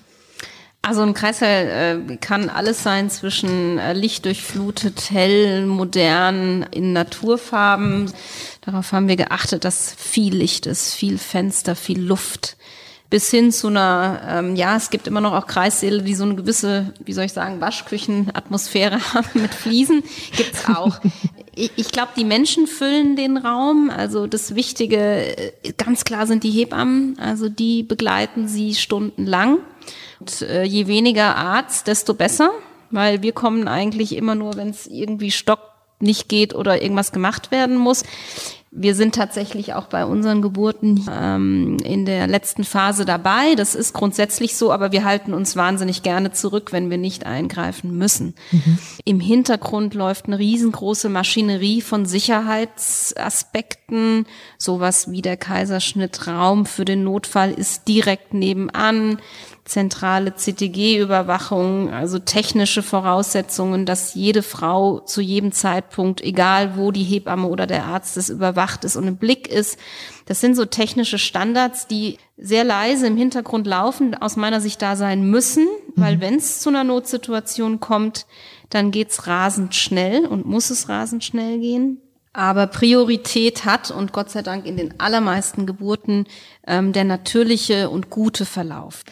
Also 0.80 1.02
ein 1.02 1.14
Kreissaal 1.14 2.06
äh, 2.08 2.16
kann 2.18 2.48
alles 2.48 2.82
sein 2.82 3.10
zwischen 3.10 3.78
äh, 3.78 3.92
lichtdurchflutet, 3.92 5.10
hell, 5.10 5.66
modern, 5.66 6.64
in 6.70 6.92
Naturfarben. 6.92 8.10
Darauf 8.60 8.92
haben 8.92 9.08
wir 9.08 9.16
geachtet, 9.16 9.64
dass 9.64 9.92
viel 9.92 10.36
Licht 10.36 10.64
ist, 10.66 10.94
viel 10.94 11.18
Fenster, 11.18 11.74
viel 11.74 12.00
Luft 12.00 12.56
bis 13.08 13.30
hin 13.30 13.52
zu 13.52 13.68
einer, 13.68 14.20
ähm, 14.28 14.56
ja, 14.56 14.76
es 14.76 14.90
gibt 14.90 15.06
immer 15.06 15.20
noch 15.20 15.32
auch 15.32 15.46
Kreissäle, 15.46 16.02
die 16.02 16.14
so 16.14 16.24
eine 16.24 16.34
gewisse, 16.34 16.92
wie 17.04 17.12
soll 17.12 17.24
ich 17.24 17.32
sagen, 17.32 17.60
Waschküchenatmosphäre 17.60 18.98
haben 19.14 19.42
mit 19.42 19.54
Fliesen, 19.54 20.02
gibt's 20.36 20.68
auch. 20.68 20.98
ich, 21.54 21.70
ich 21.76 21.92
glaube, 21.92 22.12
die 22.16 22.24
Menschen 22.24 22.66
füllen 22.66 23.16
den 23.16 23.36
Raum. 23.36 23.90
Also 23.90 24.26
das 24.26 24.54
Wichtige, 24.54 24.98
äh, 24.98 25.72
ganz 25.76 26.04
klar 26.04 26.26
sind 26.26 26.42
die 26.42 26.50
Hebammen, 26.50 27.18
also 27.18 27.48
die 27.48 27.82
begleiten 27.82 28.48
sie 28.48 28.74
stundenlang. 28.74 29.58
Und 30.18 30.42
äh, 30.42 30.64
je 30.64 30.86
weniger 30.86 31.36
Arzt, 31.36 31.86
desto 31.86 32.14
besser, 32.14 32.50
weil 32.90 33.22
wir 33.22 33.32
kommen 33.32 33.68
eigentlich 33.68 34.16
immer 34.16 34.34
nur, 34.34 34.56
wenn 34.56 34.70
es 34.70 34.86
irgendwie 34.86 35.30
stockt 35.30 35.70
nicht 36.00 36.28
geht 36.28 36.54
oder 36.54 36.82
irgendwas 36.82 37.12
gemacht 37.12 37.50
werden 37.50 37.76
muss. 37.76 38.02
Wir 38.78 38.94
sind 38.94 39.14
tatsächlich 39.14 39.72
auch 39.72 39.86
bei 39.86 40.04
unseren 40.04 40.42
Geburten 40.42 41.08
ähm, 41.10 41.78
in 41.82 42.04
der 42.04 42.26
letzten 42.26 42.62
Phase 42.62 43.06
dabei. 43.06 43.54
Das 43.56 43.74
ist 43.74 43.94
grundsätzlich 43.94 44.54
so, 44.54 44.70
aber 44.70 44.92
wir 44.92 45.04
halten 45.04 45.32
uns 45.32 45.56
wahnsinnig 45.56 46.02
gerne 46.02 46.32
zurück, 46.32 46.72
wenn 46.72 46.90
wir 46.90 46.98
nicht 46.98 47.24
eingreifen 47.24 47.96
müssen. 47.96 48.34
Mhm. 48.52 48.78
Im 49.06 49.18
Hintergrund 49.18 49.94
läuft 49.94 50.26
eine 50.26 50.38
riesengroße 50.38 51.08
Maschinerie 51.08 51.80
von 51.80 52.04
Sicherheitsaspekten. 52.04 54.26
Sowas 54.58 55.10
wie 55.10 55.22
der 55.22 55.38
Kaiserschnittraum 55.38 56.66
für 56.66 56.84
den 56.84 57.02
Notfall 57.02 57.52
ist 57.52 57.88
direkt 57.88 58.34
nebenan 58.34 59.22
zentrale 59.66 60.34
CTG-Überwachung, 60.34 61.92
also 61.92 62.20
technische 62.20 62.82
Voraussetzungen, 62.82 63.84
dass 63.84 64.14
jede 64.14 64.42
Frau 64.42 65.00
zu 65.00 65.20
jedem 65.20 65.50
Zeitpunkt, 65.50 66.20
egal 66.20 66.76
wo 66.76 66.92
die 66.92 67.02
Hebamme 67.02 67.48
oder 67.48 67.66
der 67.66 67.84
Arzt 67.84 68.16
ist, 68.16 68.28
überwacht 68.28 68.84
ist 68.84 68.96
und 68.96 69.08
im 69.08 69.16
Blick 69.16 69.48
ist. 69.48 69.76
Das 70.26 70.40
sind 70.40 70.54
so 70.54 70.64
technische 70.64 71.18
Standards, 71.18 71.88
die 71.88 72.18
sehr 72.38 72.62
leise 72.62 73.08
im 73.08 73.16
Hintergrund 73.16 73.66
laufen, 73.66 74.14
aus 74.14 74.36
meiner 74.36 74.60
Sicht 74.60 74.80
da 74.82 74.94
sein 74.94 75.28
müssen, 75.28 75.66
weil 75.96 76.16
mhm. 76.16 76.20
wenn 76.20 76.34
es 76.36 76.60
zu 76.60 76.68
einer 76.68 76.84
Notsituation 76.84 77.80
kommt, 77.80 78.26
dann 78.70 78.92
geht's 78.92 79.26
rasend 79.26 79.74
schnell 79.74 80.26
und 80.26 80.46
muss 80.46 80.70
es 80.70 80.88
rasend 80.88 81.24
schnell 81.24 81.58
gehen 81.58 82.00
aber 82.36 82.66
Priorität 82.66 83.64
hat 83.64 83.90
und 83.90 84.12
Gott 84.12 84.28
sei 84.28 84.42
Dank 84.42 84.66
in 84.66 84.76
den 84.76 85.00
allermeisten 85.00 85.64
Geburten 85.64 86.26
ähm, 86.66 86.92
der 86.92 87.04
natürliche 87.04 87.88
und 87.88 88.10
gute 88.10 88.44
Verlauf. 88.44 89.04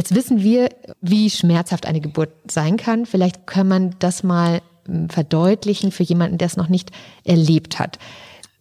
Jetzt 0.00 0.14
wissen 0.14 0.42
wir, 0.42 0.70
wie 1.02 1.28
schmerzhaft 1.28 1.84
eine 1.84 2.00
Geburt 2.00 2.30
sein 2.50 2.78
kann. 2.78 3.04
Vielleicht 3.04 3.46
kann 3.46 3.68
man 3.68 3.96
das 3.98 4.22
mal 4.22 4.62
hm, 4.86 5.10
verdeutlichen 5.10 5.92
für 5.92 6.04
jemanden, 6.04 6.38
der 6.38 6.46
es 6.46 6.56
noch 6.56 6.70
nicht 6.70 6.90
erlebt 7.22 7.78
hat. 7.78 7.98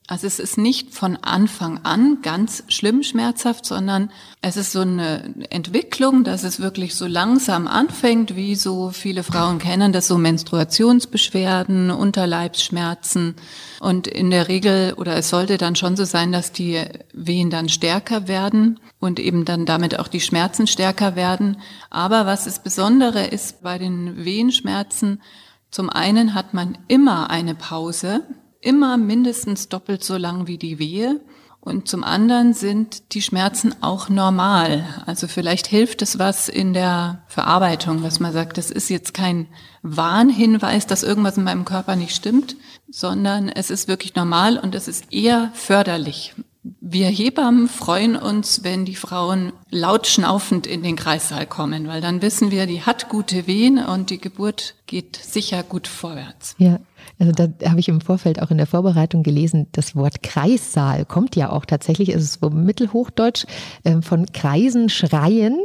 Also 0.10 0.26
es 0.26 0.40
ist 0.40 0.58
nicht 0.58 0.96
von 0.96 1.18
Anfang 1.18 1.82
an 1.84 2.24
ganz 2.24 2.64
schlimm 2.68 3.04
schmerzhaft, 3.04 3.64
sondern 3.64 4.10
es 4.42 4.58
ist 4.58 4.72
so 4.72 4.80
eine 4.80 5.36
Entwicklung, 5.52 6.24
dass 6.24 6.44
es 6.44 6.60
wirklich 6.60 6.96
so 6.96 7.06
langsam 7.06 7.68
anfängt, 7.68 8.36
wie 8.36 8.56
so 8.56 8.90
viele 8.90 9.22
Frauen 9.22 9.60
kennen, 9.60 9.94
dass 9.94 10.08
so 10.08 10.18
Menstruationsbeschwerden, 10.18 11.92
Unterleibsschmerzen 11.92 13.36
und 13.82 14.08
in 14.08 14.32
der 14.32 14.48
Regel 14.48 14.96
oder 14.98 15.16
es 15.16 15.30
sollte 15.30 15.60
dann 15.60 15.76
schon 15.76 15.96
so 15.96 16.06
sein, 16.06 16.32
dass 16.32 16.52
die 16.52 16.84
Wehen 17.14 17.52
dann 17.52 17.70
stärker 17.70 18.28
werden 18.28 18.80
und 19.00 19.20
eben 19.20 19.46
dann 19.46 19.68
damit 19.68 20.00
auch 20.00 20.08
die 20.08 20.22
Schmerzen 20.22 20.66
stärker 20.66 21.16
werden. 21.16 21.62
Aber 21.92 22.26
was 22.26 22.46
das 22.46 22.64
Besondere 22.64 23.28
ist 23.28 23.62
bei 23.62 23.78
den 23.78 24.26
Wehenschmerzen, 24.26 25.22
zum 25.70 25.92
einen 25.92 26.34
hat 26.34 26.56
man 26.56 26.80
immer 26.88 27.30
eine 27.30 27.54
Pause, 27.54 28.24
immer 28.62 28.98
mindestens 28.98 29.70
doppelt 29.70 30.04
so 30.04 30.18
lang 30.18 30.48
wie 30.48 30.58
die 30.58 30.80
Wehe. 30.80 31.20
Und 31.62 31.90
zum 31.90 32.06
anderen 32.06 32.54
sind 32.54 33.14
die 33.14 33.22
Schmerzen 33.22 33.76
auch 33.82 34.08
normal. 34.08 34.86
Also 35.06 35.28
vielleicht 35.28 35.68
hilft 35.68 36.02
es 36.02 36.18
was 36.18 36.48
in 36.48 36.74
der 36.74 37.24
Verarbeitung, 37.28 38.02
dass 38.02 38.22
man 38.22 38.32
sagt, 38.32 38.58
das 38.58 38.72
ist 38.72 38.90
jetzt 38.90 39.14
kein 39.14 39.48
Warnhinweis, 39.82 40.88
dass 40.88 41.04
irgendwas 41.04 41.38
in 41.38 41.44
meinem 41.44 41.66
Körper 41.66 41.98
nicht 41.98 42.16
stimmt, 42.16 42.56
sondern 42.90 43.50
es 43.50 43.70
ist 43.70 43.90
wirklich 43.90 44.16
normal 44.16 44.58
und 44.58 44.74
es 44.74 44.88
ist 44.88 45.12
eher 45.12 45.52
förderlich. 45.54 46.34
Wir 46.82 47.08
Hebammen 47.08 47.68
freuen 47.68 48.16
uns, 48.16 48.64
wenn 48.64 48.86
die 48.86 48.96
Frauen 48.96 49.52
laut 49.70 50.08
schnaufend 50.08 50.66
in 50.66 50.84
den 50.84 50.96
Kreissaal 50.96 51.46
kommen, 51.46 51.88
weil 51.88 52.02
dann 52.02 52.22
wissen 52.22 52.52
wir, 52.52 52.68
die 52.68 52.84
hat 52.84 53.10
gute 53.10 53.48
Wehen 53.48 53.80
und 53.80 54.10
die 54.10 54.20
Geburt 54.20 54.76
geht 54.86 55.18
sicher 55.18 55.64
gut 55.64 55.88
vorwärts. 55.88 56.56
Ja, 56.58 56.80
also 57.20 57.34
da 57.34 57.70
habe 57.70 57.82
ich 57.82 57.90
im 57.90 58.00
Vorfeld 58.00 58.42
auch 58.42 58.50
in 58.50 58.58
der 58.58 58.66
Vorbereitung 58.66 59.24
gelesen, 59.24 59.68
das 59.74 59.96
Wort 59.96 60.24
Kreissaal 60.24 61.06
kommt 61.06 61.36
ja 61.36 61.52
auch 61.52 61.66
tatsächlich, 61.66 62.10
es 62.10 62.24
ist 62.24 62.40
so 62.42 62.50
Mittelhochdeutsch, 62.50 63.46
äh, 63.84 64.02
von 64.02 64.26
Kreisen, 64.32 64.90
Schreien. 64.90 65.60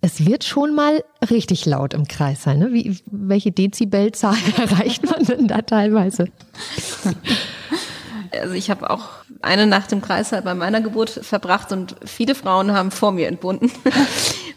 Es 0.00 0.26
wird 0.26 0.44
schon 0.44 0.74
mal 0.74 1.02
richtig 1.30 1.66
laut 1.66 1.92
im 1.94 2.06
Kreissaal. 2.06 2.56
Ne? 2.56 2.72
Wie, 2.72 2.98
welche 3.10 3.50
Dezibelzahl 3.50 4.36
erreicht 4.56 5.04
man 5.04 5.24
denn 5.24 5.48
da 5.48 5.62
teilweise? 5.62 6.28
Also 8.40 8.54
ich 8.54 8.70
habe 8.70 8.88
auch 8.88 9.08
eine 9.42 9.66
Nacht 9.66 9.92
im 9.92 10.00
Kreißsaal 10.00 10.42
bei 10.42 10.54
meiner 10.54 10.80
Geburt 10.80 11.10
verbracht 11.10 11.72
und 11.72 11.96
viele 12.04 12.34
Frauen 12.34 12.72
haben 12.72 12.90
vor 12.90 13.12
mir 13.12 13.28
entbunden. 13.28 13.70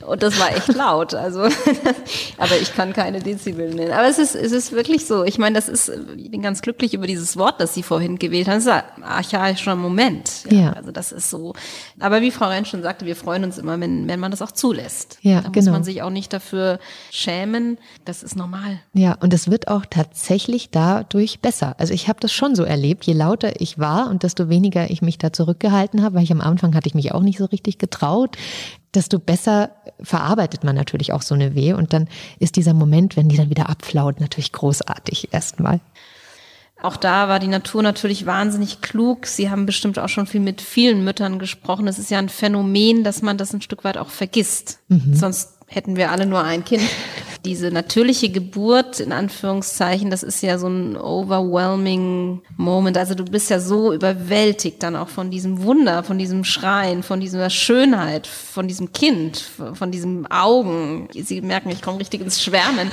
Und 0.05 0.23
das 0.23 0.39
war 0.39 0.55
echt 0.55 0.73
laut. 0.73 1.13
Also, 1.13 1.41
aber 2.37 2.57
ich 2.61 2.73
kann 2.75 2.93
keine 2.93 3.19
Dezibel 3.19 3.73
nennen. 3.73 3.91
Aber 3.91 4.07
es 4.07 4.19
ist, 4.19 4.35
es 4.35 4.51
ist 4.51 4.71
wirklich 4.71 5.05
so. 5.05 5.23
Ich 5.23 5.37
meine, 5.37 5.55
das 5.55 5.69
ist, 5.69 5.91
ich 6.17 6.31
bin 6.31 6.41
ganz 6.41 6.61
glücklich 6.61 6.93
über 6.93 7.07
dieses 7.07 7.37
Wort, 7.37 7.59
das 7.59 7.73
Sie 7.73 7.83
vorhin 7.83 8.17
gewählt 8.19 8.47
haben. 8.47 8.55
Das 8.55 8.65
ist 8.65 8.71
ein 8.71 9.03
archaischer 9.03 9.75
Moment. 9.75 10.45
Ja, 10.49 10.57
ja. 10.57 10.73
Also 10.73 10.91
das 10.91 11.11
ist 11.11 11.29
so. 11.29 11.53
Aber 11.99 12.21
wie 12.21 12.31
Frau 12.31 12.47
Renn 12.47 12.65
schon 12.65 12.81
sagte, 12.81 13.05
wir 13.05 13.15
freuen 13.15 13.43
uns 13.43 13.57
immer, 13.57 13.79
wenn, 13.79 14.07
wenn 14.07 14.19
man 14.19 14.31
das 14.31 14.41
auch 14.41 14.51
zulässt. 14.51 15.17
Ja, 15.21 15.41
da 15.41 15.49
genau. 15.49 15.65
muss 15.65 15.71
man 15.71 15.83
sich 15.83 16.01
auch 16.01 16.09
nicht 16.09 16.33
dafür 16.33 16.79
schämen. 17.11 17.77
Das 18.03 18.23
ist 18.23 18.35
normal. 18.35 18.79
Ja, 18.93 19.17
und 19.19 19.33
es 19.33 19.49
wird 19.49 19.67
auch 19.67 19.85
tatsächlich 19.89 20.69
dadurch 20.69 21.39
besser. 21.39 21.75
Also 21.77 21.93
ich 21.93 22.07
habe 22.07 22.19
das 22.19 22.31
schon 22.31 22.55
so 22.55 22.63
erlebt. 22.63 23.05
Je 23.05 23.13
lauter 23.13 23.61
ich 23.61 23.79
war 23.79 24.09
und 24.09 24.23
desto 24.23 24.49
weniger 24.49 24.89
ich 24.89 25.01
mich 25.01 25.17
da 25.17 25.31
zurückgehalten 25.33 26.03
habe, 26.03 26.15
weil 26.15 26.23
ich 26.23 26.31
am 26.31 26.41
Anfang 26.41 26.75
hatte 26.75 26.87
ich 26.87 26.95
mich 26.95 27.13
auch 27.13 27.21
nicht 27.21 27.37
so 27.37 27.45
richtig 27.45 27.77
getraut 27.77 28.37
desto 28.95 29.19
besser 29.19 29.71
verarbeitet 30.01 30.63
man 30.63 30.75
natürlich 30.75 31.13
auch 31.13 31.21
so 31.21 31.35
eine 31.35 31.55
Wehe. 31.55 31.75
Und 31.75 31.93
dann 31.93 32.07
ist 32.39 32.55
dieser 32.55 32.73
Moment, 32.73 33.17
wenn 33.17 33.29
die 33.29 33.37
dann 33.37 33.49
wieder 33.49 33.69
abflaut, 33.69 34.19
natürlich 34.19 34.51
großartig 34.51 35.33
erstmal. 35.33 35.79
Auch 36.81 36.97
da 36.97 37.29
war 37.29 37.39
die 37.39 37.47
Natur 37.47 37.81
natürlich 37.81 38.25
wahnsinnig 38.25 38.81
klug. 38.81 39.27
Sie 39.27 39.49
haben 39.49 39.65
bestimmt 39.65 39.97
auch 39.97 40.09
schon 40.09 40.27
viel 40.27 40.41
mit 40.41 40.61
vielen 40.61 41.03
Müttern 41.03 41.39
gesprochen. 41.39 41.87
Es 41.87 41.97
ist 41.97 42.11
ja 42.11 42.19
ein 42.19 42.29
Phänomen, 42.29 43.03
dass 43.03 43.21
man 43.21 43.37
das 43.37 43.53
ein 43.53 43.61
Stück 43.61 43.83
weit 43.83 43.97
auch 43.97 44.09
vergisst. 44.09 44.79
Mhm. 44.89 45.15
Sonst 45.15 45.54
hätten 45.67 45.95
wir 45.95 46.11
alle 46.11 46.25
nur 46.25 46.43
ein 46.43 46.63
Kind. 46.63 46.83
Diese 47.43 47.69
natürliche 47.69 48.29
Geburt, 48.29 48.99
in 48.99 49.11
Anführungszeichen, 49.11 50.09
das 50.09 50.23
ist 50.23 50.41
ja 50.41 50.57
so 50.57 50.67
ein 50.67 50.97
overwhelming 50.97 52.41
Moment. 52.57 52.97
Also 52.97 53.13
du 53.13 53.23
bist 53.23 53.51
ja 53.51 53.59
so 53.59 53.93
überwältigt 53.93 54.81
dann 54.81 54.95
auch 54.95 55.09
von 55.09 55.29
diesem 55.29 55.61
Wunder, 55.61 56.03
von 56.03 56.17
diesem 56.17 56.43
Schreien, 56.43 57.03
von 57.03 57.19
dieser 57.19 57.51
Schönheit, 57.51 58.25
von 58.25 58.67
diesem 58.67 58.93
Kind, 58.93 59.37
von 59.73 59.91
diesem 59.91 60.25
Augen. 60.25 61.07
Sie 61.13 61.39
merken, 61.41 61.69
ich 61.69 61.83
komme 61.83 61.99
richtig 61.99 62.21
ins 62.21 62.41
Schwärmen. 62.41 62.91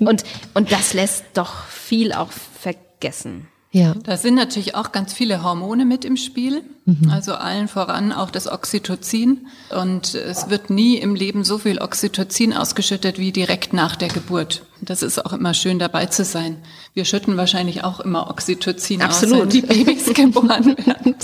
Und, 0.00 0.24
und 0.52 0.72
das 0.72 0.92
lässt 0.92 1.24
doch 1.32 1.64
viel 1.64 2.12
auch 2.12 2.28
vergessen. 2.30 3.48
Ja. 3.76 3.92
Da 4.04 4.16
sind 4.16 4.36
natürlich 4.36 4.74
auch 4.74 4.90
ganz 4.90 5.12
viele 5.12 5.42
Hormone 5.42 5.84
mit 5.84 6.06
im 6.06 6.16
Spiel. 6.16 6.62
Mhm. 6.86 7.10
Also 7.10 7.34
allen 7.34 7.68
voran 7.68 8.10
auch 8.10 8.30
das 8.30 8.50
Oxytocin. 8.50 9.48
Und 9.78 10.14
es 10.14 10.48
wird 10.48 10.70
nie 10.70 10.96
im 10.96 11.14
Leben 11.14 11.44
so 11.44 11.58
viel 11.58 11.78
Oxytocin 11.78 12.54
ausgeschüttet 12.54 13.18
wie 13.18 13.32
direkt 13.32 13.74
nach 13.74 13.94
der 13.94 14.08
Geburt. 14.08 14.64
Das 14.80 15.02
ist 15.02 15.22
auch 15.22 15.34
immer 15.34 15.52
schön 15.52 15.78
dabei 15.78 16.06
zu 16.06 16.24
sein. 16.24 16.56
Wir 16.94 17.04
schütten 17.04 17.36
wahrscheinlich 17.36 17.84
auch 17.84 18.00
immer 18.00 18.30
Oxytocin 18.30 19.02
Absolut. 19.02 19.34
aus, 19.34 19.42
wenn 19.42 19.48
die 19.50 19.60
Babys 19.60 20.06
geboren 20.14 20.74
werden. 20.78 21.14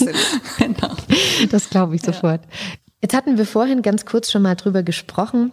genau. 0.59 0.95
Das 1.51 1.71
glaube 1.71 1.97
ich 1.97 2.03
sofort. 2.03 2.43
Ja. 2.43 2.51
Jetzt 3.01 3.15
hatten 3.15 3.39
wir 3.39 3.47
vorhin 3.47 3.81
ganz 3.81 4.05
kurz 4.05 4.31
schon 4.31 4.43
mal 4.43 4.57
drüber 4.57 4.83
gesprochen. 4.83 5.53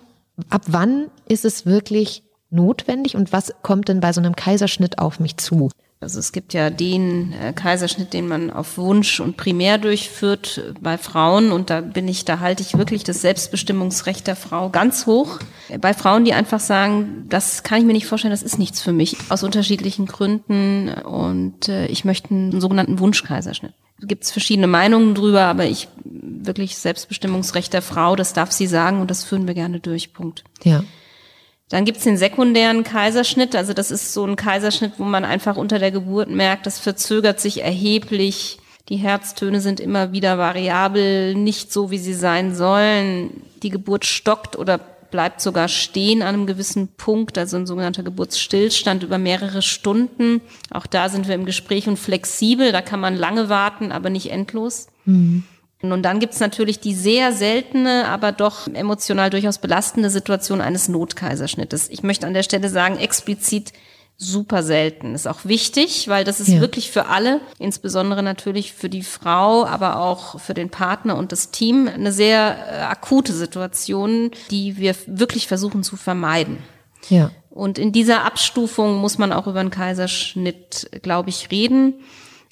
Ab 0.50 0.63
wann 0.68 1.06
ist 1.29 1.46
es 1.46 1.65
wirklich 1.65 2.24
notwendig 2.50 3.15
und 3.15 3.32
was 3.32 3.53
kommt 3.63 3.88
denn 3.88 4.01
bei 4.01 4.12
so 4.12 4.20
einem 4.20 4.36
Kaiserschnitt 4.36 5.00
auf 5.00 5.22
mich 5.22 5.38
zu? 5.38 5.70
Also 6.01 6.20
es 6.20 6.32
gibt 6.32 6.53
ja 6.53 6.70
den 6.70 7.34
äh, 7.34 7.51
Kaiserschnitt, 7.51 8.13
den 8.13 8.25
man 8.25 8.51
auf 8.51 8.77
Wunsch 8.77 9.20
und 9.20 9.36
primär 9.36 9.77
durchführt 9.77 10.74
bei 10.79 10.98
Frauen 10.98 11.51
und 11.51 11.70
da 11.70 11.82
bin 11.82 12.08
ich, 12.08 12.24
da 12.24 12.39
halte 12.39 12.63
ich 12.63 12.77
wirklich 12.77 13.03
das 13.03 13.20
Selbstbestimmungsrecht 13.20 14.25
der 14.25 14.38
Frau 14.38 14.70
ganz 14.70 15.08
hoch. 15.08 15.39
Bei 15.82 15.94
Frauen, 15.94 16.24
die 16.24 16.32
einfach 16.32 16.62
sagen, 16.62 17.25
das 17.27 17.63
kann 17.63 17.79
ich 17.79 17.86
mir 17.86 17.91
nicht 17.91 18.08
vorstellen, 18.08 18.32
das 18.32 18.44
ist 18.44 18.58
nichts 18.58 18.82
für 18.82 18.94
mich, 18.94 19.18
aus 19.27 19.44
unterschiedlichen 19.44 20.05
Gründen 20.05 20.88
und 20.88 21.68
äh, 21.68 21.88
ich 21.88 22.05
möchte 22.05 22.29
einen 22.31 22.62
sogenannten 22.62 23.00
Wunschkaiserschnitt. 23.00 23.74
Gibt 24.01 24.24
es 24.24 24.31
verschiedene 24.31 24.68
Meinungen 24.68 25.16
drüber, 25.16 25.44
aber 25.44 25.66
ich 25.66 25.90
wirklich 26.05 26.77
Selbstbestimmungsrecht 26.77 27.74
der 27.74 27.81
Frau, 27.81 28.16
das 28.16 28.31
darf 28.31 28.53
sie 28.53 28.68
sagen 28.68 29.01
und 29.01 29.12
das 29.12 29.25
führen 29.25 29.48
wir 29.48 29.53
gerne 29.53 29.81
durch. 29.81 30.14
Punkt. 30.14 30.46
Ja. 30.64 30.85
Dann 31.70 31.86
gibt's 31.86 32.03
den 32.03 32.18
sekundären 32.18 32.84
Kaiserschnitt. 32.84 33.55
Also 33.55 33.74
das 33.74 33.92
ist 33.92 34.14
so 34.14 34.25
ein 34.25 34.36
Kaiserschnitt, 34.36 34.94
wo 34.98 35.03
man 35.03 35.24
einfach 35.24 35.55
unter 35.55 35.79
der 35.79 35.92
Geburt 35.92 36.29
merkt, 36.29 36.66
das 36.66 36.79
verzögert 36.79 37.40
sich 37.40 37.62
erheblich. 37.62 38.60
Die 38.90 38.98
Herztöne 38.98 39.62
sind 39.62 39.79
immer 39.79 40.12
wieder 40.12 40.40
variabel, 40.40 41.36
nicht 41.36 41.72
so, 41.72 41.92
wie 41.92 42.00
sie 42.00 42.16
sein 42.16 42.55
sollen. 42.55 43.44
Die 43.62 43.70
Geburt 43.70 44.05
stockt 44.05 44.58
oder 44.58 44.79
bleibt 45.12 45.42
sogar 45.42 45.68
stehen 45.68 46.22
an 46.22 46.29
einem 46.29 46.48
gewissen 46.48 46.88
Punkt, 46.88 47.38
also 47.38 47.58
ein 47.58 47.68
sogenannter 47.68 48.03
Geburtsstillstand 48.03 49.03
über 49.03 49.18
mehrere 49.18 49.62
Stunden. 49.62 50.42
Auch 50.72 50.88
da 50.88 51.10
sind 51.10 51.27
wir 51.27 51.36
im 51.36 51.46
Gespräch 51.46 51.88
und 51.88 51.98
flexibel. 51.98 52.72
Da 52.72 52.82
kann 52.82 53.00
man 53.00 53.16
lange 53.16 53.50
warten, 53.50 53.92
aber 53.92 54.10
nicht 54.10 54.32
endlos. 54.32 54.88
Mhm. 55.05 55.44
Und 55.81 56.03
dann 56.03 56.20
gibt's 56.20 56.42
natürlich 56.42 56.79
die 56.79 56.94
sehr 56.94 57.31
seltene, 57.31 58.05
aber 58.07 58.33
doch 58.33 58.68
emotional 58.68 59.29
durchaus 59.29 59.59
belastende 59.59 60.09
Situation 60.09 60.59
eines 60.59 60.89
Notkaiserschnittes. 60.89 61.89
Ich 61.89 62.03
möchte 62.03 62.27
an 62.27 62.33
der 62.33 62.44
Stelle 62.44 62.70
sagen, 62.70 62.98
explizit 62.98 63.72
super 64.18 64.61
selten. 64.61 65.15
Ist 65.15 65.27
auch 65.27 65.46
wichtig, 65.46 66.09
weil 66.09 66.25
das 66.25 66.42
ist 66.42 66.50
ja. 66.50 66.59
wirklich 66.59 66.92
für 66.92 67.05
alle, 67.05 67.39
insbesondere 67.57 68.22
natürlich 68.22 68.74
für 68.74 68.89
die 68.89 69.01
Frau, 69.03 69.65
aber 69.65 70.01
auch 70.01 70.42
für 70.42 70.53
den 70.53 70.70
Partner 70.70 71.15
und 71.15 71.31
das 71.31 71.51
Team, 71.51 71.87
eine 71.87 72.11
sehr 72.11 72.57
äh, 72.70 72.81
akute 72.81 73.31
Situation, 73.31 74.31
die 74.51 74.75
wir 74.75 74.94
wirklich 75.07 75.48
versuchen 75.48 75.83
zu 75.83 75.96
vermeiden. 75.96 76.57
Ja. 77.07 77.31
Und 77.50 77.79
in 77.79 77.94
dieser 77.94 78.25
Abstufung 78.25 78.98
muss 78.98 79.18
man 79.18 79.31
auch 79.31 79.48
über 79.48 79.61
einen 79.61 79.72
Kaiserschnitt, 79.72 80.89
glaube 81.01 81.29
ich, 81.29 81.50
reden. 81.50 81.96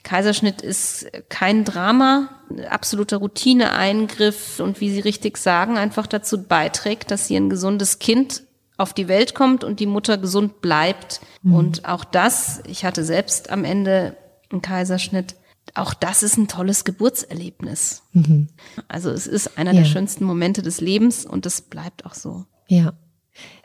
Kaiserschnitt 0.08 0.62
ist 0.62 1.06
kein 1.28 1.66
Drama, 1.66 2.30
absoluter 2.70 3.18
Routineeingriff 3.18 4.62
und 4.62 4.80
wie 4.80 4.90
Sie 4.90 5.02
richtig 5.02 5.38
sagen, 5.38 5.78
einfach 5.78 6.08
dazu 6.08 6.44
beiträgt, 6.44 7.12
dass 7.12 7.28
hier 7.28 7.42
ein 7.42 7.50
gesundes 7.50 8.00
Kind 8.00 8.44
auf 8.78 8.94
die 8.94 9.10
Welt 9.10 9.36
kommt 9.36 9.66
und 9.66 9.82
die 9.82 9.86
Mutter 9.86 10.18
gesund 10.18 10.62
bleibt. 10.62 11.20
Mhm. 11.42 11.54
Und 11.54 11.86
auch 11.86 12.06
das, 12.06 12.64
ich 12.68 12.86
hatte 12.86 13.04
selbst 13.04 13.50
am 13.50 13.66
Ende 13.66 14.16
einen 14.50 14.62
Kaiserschnitt, 14.62 15.36
auch 15.74 15.94
das 15.94 16.24
ist 16.24 16.38
ein 16.38 16.48
tolles 16.48 16.86
Geburtserlebnis. 16.86 18.04
Mhm. 18.14 18.48
Also 18.88 19.10
es 19.10 19.28
ist 19.28 19.58
einer 19.58 19.74
ja. 19.74 19.82
der 19.82 19.88
schönsten 19.88 20.24
Momente 20.24 20.62
des 20.62 20.80
Lebens 20.80 21.26
und 21.26 21.46
es 21.46 21.60
bleibt 21.60 22.06
auch 22.06 22.14
so. 22.14 22.46
Ja. 22.70 22.94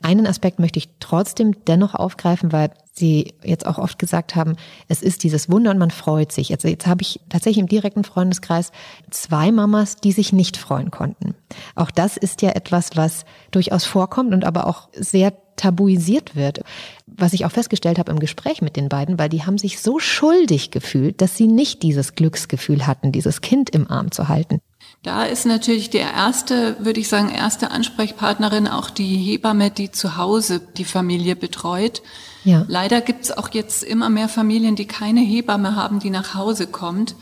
Einen 0.02 0.26
Aspekt 0.26 0.58
möchte 0.58 0.78
ich 0.78 0.88
trotzdem 1.00 1.64
dennoch 1.66 1.94
aufgreifen, 1.94 2.52
weil 2.52 2.70
Sie 2.94 3.32
jetzt 3.42 3.66
auch 3.66 3.78
oft 3.78 3.98
gesagt 3.98 4.36
haben, 4.36 4.56
es 4.86 5.00
ist 5.00 5.24
dieses 5.24 5.50
Wunder 5.50 5.70
und 5.70 5.78
man 5.78 5.90
freut 5.90 6.30
sich. 6.30 6.52
Also 6.52 6.68
jetzt 6.68 6.86
habe 6.86 7.00
ich 7.00 7.20
tatsächlich 7.30 7.62
im 7.62 7.68
direkten 7.68 8.04
Freundeskreis 8.04 8.70
zwei 9.10 9.50
Mamas, 9.50 9.96
die 9.96 10.12
sich 10.12 10.34
nicht 10.34 10.58
freuen 10.58 10.90
konnten. 10.90 11.34
Auch 11.74 11.90
das 11.90 12.18
ist 12.18 12.42
ja 12.42 12.50
etwas, 12.50 12.90
was 12.94 13.24
durchaus 13.50 13.86
vorkommt 13.86 14.34
und 14.34 14.44
aber 14.44 14.66
auch 14.66 14.90
sehr 14.92 15.32
tabuisiert 15.56 16.36
wird. 16.36 16.64
Was 17.06 17.32
ich 17.32 17.46
auch 17.46 17.50
festgestellt 17.50 17.98
habe 17.98 18.12
im 18.12 18.18
Gespräch 18.18 18.60
mit 18.60 18.76
den 18.76 18.90
beiden, 18.90 19.18
weil 19.18 19.28
die 19.30 19.44
haben 19.44 19.58
sich 19.58 19.80
so 19.80 19.98
schuldig 19.98 20.70
gefühlt, 20.70 21.22
dass 21.22 21.36
sie 21.36 21.46
nicht 21.46 21.82
dieses 21.82 22.14
Glücksgefühl 22.14 22.86
hatten, 22.86 23.12
dieses 23.12 23.40
Kind 23.40 23.70
im 23.70 23.90
Arm 23.90 24.10
zu 24.10 24.28
halten. 24.28 24.60
Da 25.02 25.24
ist 25.24 25.46
natürlich 25.46 25.90
der 25.90 26.12
erste, 26.12 26.76
würde 26.78 27.00
ich 27.00 27.08
sagen, 27.08 27.28
erste 27.28 27.72
Ansprechpartnerin 27.72 28.68
auch 28.68 28.88
die 28.88 29.16
Hebamme, 29.16 29.72
die 29.72 29.90
zu 29.90 30.16
Hause 30.16 30.60
die 30.76 30.84
Familie 30.84 31.34
betreut. 31.34 32.02
Ja. 32.44 32.64
Leider 32.68 33.00
gibt 33.00 33.24
es 33.24 33.36
auch 33.36 33.48
jetzt 33.52 33.82
immer 33.82 34.10
mehr 34.10 34.28
Familien, 34.28 34.76
die 34.76 34.86
keine 34.86 35.20
Hebamme 35.20 35.74
haben, 35.74 35.98
die 35.98 36.10
nach 36.10 36.34
Hause 36.34 36.68
kommt. 36.68 37.16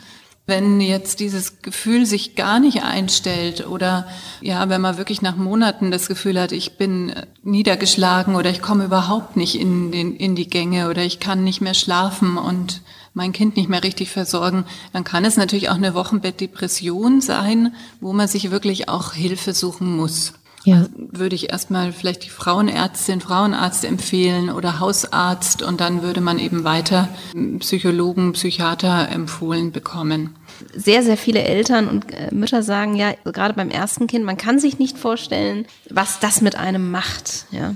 Wenn 0.46 0.80
jetzt 0.80 1.20
dieses 1.20 1.62
Gefühl 1.62 2.04
sich 2.04 2.34
gar 2.34 2.60
nicht 2.60 2.82
einstellt 2.82 3.66
oder 3.66 4.06
ja, 4.42 4.68
wenn 4.68 4.80
man 4.82 4.98
wirklich 4.98 5.22
nach 5.22 5.36
Monaten 5.36 5.90
das 5.90 6.06
Gefühl 6.06 6.38
hat, 6.38 6.52
ich 6.52 6.76
bin 6.76 7.14
niedergeschlagen 7.42 8.34
oder 8.34 8.50
ich 8.50 8.60
komme 8.60 8.84
überhaupt 8.84 9.36
nicht 9.36 9.58
in, 9.58 9.90
den, 9.90 10.16
in 10.16 10.34
die 10.34 10.50
Gänge 10.50 10.90
oder 10.90 11.02
ich 11.02 11.18
kann 11.18 11.44
nicht 11.44 11.62
mehr 11.62 11.74
schlafen 11.74 12.36
und 12.36 12.82
mein 13.14 13.32
Kind 13.32 13.56
nicht 13.56 13.68
mehr 13.68 13.82
richtig 13.82 14.10
versorgen, 14.10 14.64
dann 14.92 15.04
kann 15.04 15.24
es 15.24 15.36
natürlich 15.36 15.68
auch 15.68 15.74
eine 15.74 15.94
Wochenbettdepression 15.94 17.20
sein, 17.20 17.74
wo 18.00 18.12
man 18.12 18.28
sich 18.28 18.50
wirklich 18.50 18.88
auch 18.88 19.12
Hilfe 19.12 19.52
suchen 19.52 19.96
muss. 19.96 20.34
Ja. 20.64 20.76
Also 20.76 20.90
würde 20.94 21.34
ich 21.34 21.50
erstmal 21.50 21.92
vielleicht 21.92 22.24
die 22.24 22.30
Frauenärztin, 22.30 23.20
Frauenarzt 23.20 23.84
empfehlen 23.84 24.50
oder 24.50 24.78
Hausarzt 24.78 25.62
und 25.62 25.80
dann 25.80 26.02
würde 26.02 26.20
man 26.20 26.38
eben 26.38 26.64
weiter 26.64 27.08
Psychologen, 27.60 28.32
Psychiater 28.32 29.08
empfohlen 29.08 29.72
bekommen. 29.72 30.36
sehr, 30.74 31.02
sehr 31.02 31.16
viele 31.16 31.42
Eltern 31.42 31.88
und 31.88 32.12
äh, 32.12 32.28
Mütter 32.32 32.62
sagen 32.62 32.94
ja, 32.94 33.14
gerade 33.24 33.54
beim 33.54 33.70
ersten 33.70 34.06
Kind, 34.06 34.24
man 34.24 34.36
kann 34.36 34.58
sich 34.58 34.78
nicht 34.78 34.98
vorstellen, 34.98 35.66
was 35.88 36.20
das 36.20 36.42
mit 36.42 36.56
einem 36.56 36.90
macht. 36.90 37.46
Ja. 37.50 37.74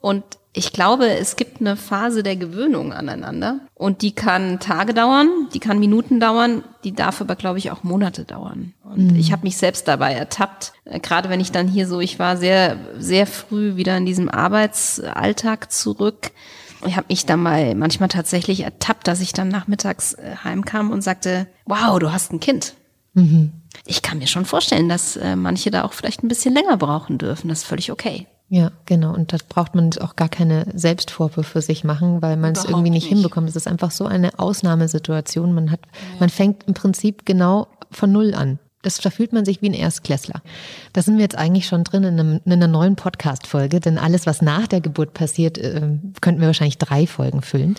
Und 0.00 0.24
ich 0.52 0.72
glaube, 0.72 1.08
es 1.08 1.36
gibt 1.36 1.60
eine 1.60 1.76
Phase 1.76 2.24
der 2.24 2.34
Gewöhnung 2.34 2.92
aneinander 2.92 3.60
und 3.74 4.02
die 4.02 4.12
kann 4.12 4.58
Tage 4.58 4.94
dauern, 4.94 5.28
die 5.54 5.60
kann 5.60 5.78
Minuten 5.78 6.18
dauern, 6.18 6.64
die 6.82 6.92
darf 6.92 7.20
aber, 7.20 7.36
glaube 7.36 7.58
ich, 7.58 7.70
auch 7.70 7.84
Monate 7.84 8.24
dauern. 8.24 8.74
Und 8.82 9.12
mhm. 9.12 9.16
ich 9.16 9.30
habe 9.30 9.44
mich 9.44 9.56
selbst 9.56 9.86
dabei 9.86 10.12
ertappt, 10.12 10.72
äh, 10.86 10.98
gerade 10.98 11.28
wenn 11.28 11.38
ich 11.38 11.52
dann 11.52 11.68
hier 11.68 11.86
so, 11.86 12.00
ich 12.00 12.18
war 12.18 12.36
sehr, 12.36 12.78
sehr 12.98 13.28
früh 13.28 13.76
wieder 13.76 13.96
in 13.96 14.06
diesem 14.06 14.28
Arbeitsalltag 14.28 15.70
zurück. 15.70 16.32
Ich 16.84 16.96
habe 16.96 17.06
mich 17.10 17.26
dann 17.26 17.42
mal 17.42 17.76
manchmal 17.76 18.08
tatsächlich 18.08 18.60
ertappt, 18.60 19.06
dass 19.06 19.20
ich 19.20 19.32
dann 19.32 19.48
nachmittags 19.48 20.14
äh, 20.14 20.34
heimkam 20.42 20.90
und 20.90 21.02
sagte, 21.02 21.46
wow, 21.64 21.96
du 22.00 22.12
hast 22.12 22.32
ein 22.32 22.40
Kind. 22.40 22.74
Mhm. 23.14 23.52
Ich 23.86 24.02
kann 24.02 24.18
mir 24.18 24.26
schon 24.26 24.46
vorstellen, 24.46 24.88
dass 24.88 25.16
äh, 25.16 25.36
manche 25.36 25.70
da 25.70 25.84
auch 25.84 25.92
vielleicht 25.92 26.24
ein 26.24 26.28
bisschen 26.28 26.54
länger 26.54 26.76
brauchen 26.76 27.18
dürfen. 27.18 27.48
Das 27.48 27.60
ist 27.60 27.68
völlig 27.68 27.92
okay. 27.92 28.26
Ja, 28.52 28.72
genau. 28.84 29.14
Und 29.14 29.32
da 29.32 29.36
braucht 29.48 29.76
man 29.76 29.90
auch 30.00 30.16
gar 30.16 30.28
keine 30.28 30.66
Selbstvorwürfe 30.74 31.44
für 31.44 31.62
sich 31.62 31.84
machen, 31.84 32.20
weil 32.20 32.36
man 32.36 32.52
es 32.52 32.64
irgendwie 32.64 32.90
nicht, 32.90 33.04
nicht, 33.04 33.08
hinbekommt. 33.08 33.48
Es 33.48 33.54
ist 33.54 33.68
einfach 33.68 33.92
so 33.92 34.06
eine 34.06 34.40
Ausnahmesituation. 34.40 35.52
Man 35.54 35.70
hat, 35.70 35.80
ja. 35.84 36.16
man 36.18 36.30
fängt 36.30 36.64
im 36.66 36.74
Prinzip 36.74 37.24
genau 37.24 37.68
von 37.92 38.10
Null 38.10 38.34
an. 38.34 38.58
Das, 38.82 38.96
da 38.96 39.10
fühlt 39.10 39.32
man 39.32 39.44
sich 39.44 39.62
wie 39.62 39.68
ein 39.68 39.74
Erstklässler. 39.74 40.42
Da 40.94 41.02
sind 41.02 41.16
wir 41.16 41.22
jetzt 41.22 41.38
eigentlich 41.38 41.66
schon 41.66 41.84
drin 41.84 42.02
in, 42.02 42.18
einem, 42.18 42.40
in 42.44 42.52
einer 42.52 42.66
neuen 42.66 42.96
Podcast-Folge, 42.96 43.78
denn 43.78 43.98
alles, 43.98 44.26
was 44.26 44.42
nach 44.42 44.66
der 44.66 44.80
Geburt 44.80 45.14
passiert, 45.14 45.56
äh, 45.58 45.98
könnten 46.20 46.40
wir 46.40 46.48
wahrscheinlich 46.48 46.78
drei 46.78 47.06
Folgen 47.06 47.42
füllen. 47.42 47.76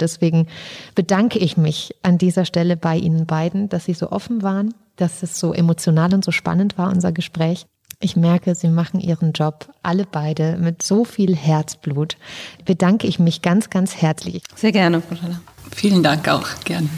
Deswegen 0.00 0.46
bedanke 0.94 1.38
ich 1.40 1.58
mich 1.58 1.94
an 2.02 2.16
dieser 2.16 2.46
Stelle 2.46 2.78
bei 2.78 2.96
Ihnen 2.96 3.26
beiden, 3.26 3.68
dass 3.68 3.84
Sie 3.84 3.94
so 3.94 4.12
offen 4.12 4.42
waren, 4.42 4.72
dass 4.94 5.22
es 5.22 5.38
so 5.38 5.52
emotional 5.52 6.14
und 6.14 6.24
so 6.24 6.30
spannend 6.30 6.78
war, 6.78 6.90
unser 6.90 7.12
Gespräch. 7.12 7.66
Ich 7.98 8.14
merke, 8.14 8.54
Sie 8.54 8.68
machen 8.68 9.00
Ihren 9.00 9.32
Job 9.32 9.72
alle 9.82 10.06
beide 10.10 10.58
mit 10.58 10.82
so 10.82 11.04
viel 11.04 11.34
Herzblut. 11.34 12.18
Bedanke 12.66 13.06
ich 13.06 13.18
mich 13.18 13.40
ganz, 13.40 13.70
ganz 13.70 13.96
herzlich. 13.96 14.42
Sehr 14.54 14.72
gerne, 14.72 15.00
Frau 15.00 15.16
Schaller. 15.16 15.40
Vielen 15.74 16.02
Dank 16.02 16.28
auch, 16.28 16.46
gerne. 16.64 16.88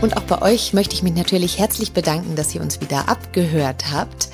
Und 0.00 0.16
auch 0.16 0.22
bei 0.24 0.42
euch 0.42 0.72
möchte 0.72 0.94
ich 0.94 1.02
mich 1.02 1.14
natürlich 1.14 1.58
herzlich 1.58 1.92
bedanken, 1.92 2.34
dass 2.34 2.54
ihr 2.54 2.60
uns 2.60 2.80
wieder 2.80 3.08
abgehört 3.08 3.92
habt. 3.92 4.28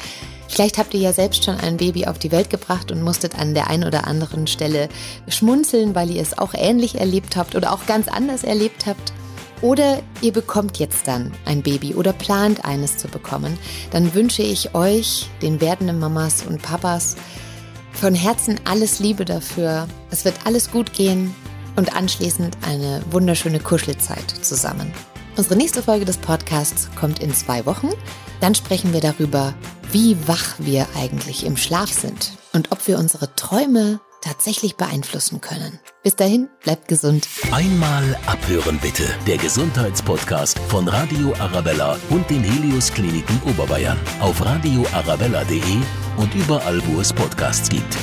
Vielleicht 0.48 0.78
habt 0.78 0.94
ihr 0.94 1.00
ja 1.00 1.12
selbst 1.12 1.44
schon 1.44 1.56
ein 1.56 1.76
Baby 1.76 2.06
auf 2.06 2.18
die 2.18 2.32
Welt 2.32 2.50
gebracht 2.50 2.90
und 2.90 3.02
musstet 3.02 3.38
an 3.38 3.54
der 3.54 3.68
einen 3.68 3.84
oder 3.84 4.06
anderen 4.06 4.46
Stelle 4.46 4.88
schmunzeln, 5.28 5.94
weil 5.94 6.10
ihr 6.10 6.22
es 6.22 6.36
auch 6.36 6.54
ähnlich 6.54 6.98
erlebt 6.98 7.36
habt 7.36 7.54
oder 7.54 7.72
auch 7.72 7.86
ganz 7.86 8.08
anders 8.08 8.44
erlebt 8.44 8.86
habt. 8.86 9.12
Oder 9.62 10.02
ihr 10.22 10.32
bekommt 10.32 10.78
jetzt 10.78 11.06
dann 11.06 11.32
ein 11.44 11.62
Baby 11.62 11.94
oder 11.94 12.12
plant 12.12 12.64
eines 12.64 12.96
zu 12.96 13.08
bekommen, 13.08 13.58
dann 13.90 14.14
wünsche 14.14 14.42
ich 14.42 14.74
euch, 14.74 15.28
den 15.42 15.60
werdenden 15.60 15.98
Mamas 15.98 16.44
und 16.48 16.62
Papas, 16.62 17.16
von 17.92 18.14
Herzen 18.14 18.58
alles 18.64 19.00
Liebe 19.00 19.24
dafür. 19.24 19.86
Es 20.10 20.24
wird 20.24 20.34
alles 20.44 20.70
gut 20.70 20.94
gehen 20.94 21.34
und 21.76 21.94
anschließend 21.94 22.56
eine 22.66 23.02
wunderschöne 23.10 23.60
Kuschelzeit 23.60 24.30
zusammen. 24.42 24.92
Unsere 25.36 25.56
nächste 25.56 25.82
Folge 25.82 26.04
des 26.04 26.16
Podcasts 26.18 26.88
kommt 26.98 27.20
in 27.20 27.34
zwei 27.34 27.64
Wochen. 27.66 27.90
Dann 28.40 28.54
sprechen 28.54 28.92
wir 28.92 29.00
darüber, 29.00 29.54
wie 29.92 30.16
wach 30.26 30.54
wir 30.58 30.86
eigentlich 30.96 31.44
im 31.44 31.56
Schlaf 31.56 31.92
sind 31.92 32.32
und 32.52 32.72
ob 32.72 32.86
wir 32.86 32.98
unsere 32.98 33.34
Träume 33.34 34.00
tatsächlich 34.20 34.76
beeinflussen 34.76 35.40
können. 35.40 35.80
Bis 36.02 36.16
dahin, 36.16 36.48
bleibt 36.62 36.88
gesund. 36.88 37.28
Einmal 37.52 38.18
abhören 38.26 38.78
bitte. 38.80 39.04
Der 39.26 39.36
Gesundheitspodcast 39.36 40.58
von 40.68 40.88
Radio 40.88 41.34
Arabella 41.38 41.98
und 42.10 42.28
den 42.30 42.42
Helios 42.42 42.92
Kliniken 42.92 43.40
Oberbayern 43.48 43.98
auf 44.20 44.44
radioarabella.de 44.44 45.76
und 46.16 46.34
überall, 46.34 46.80
wo 46.86 47.00
es 47.00 47.12
Podcasts 47.12 47.68
gibt. 47.68 47.96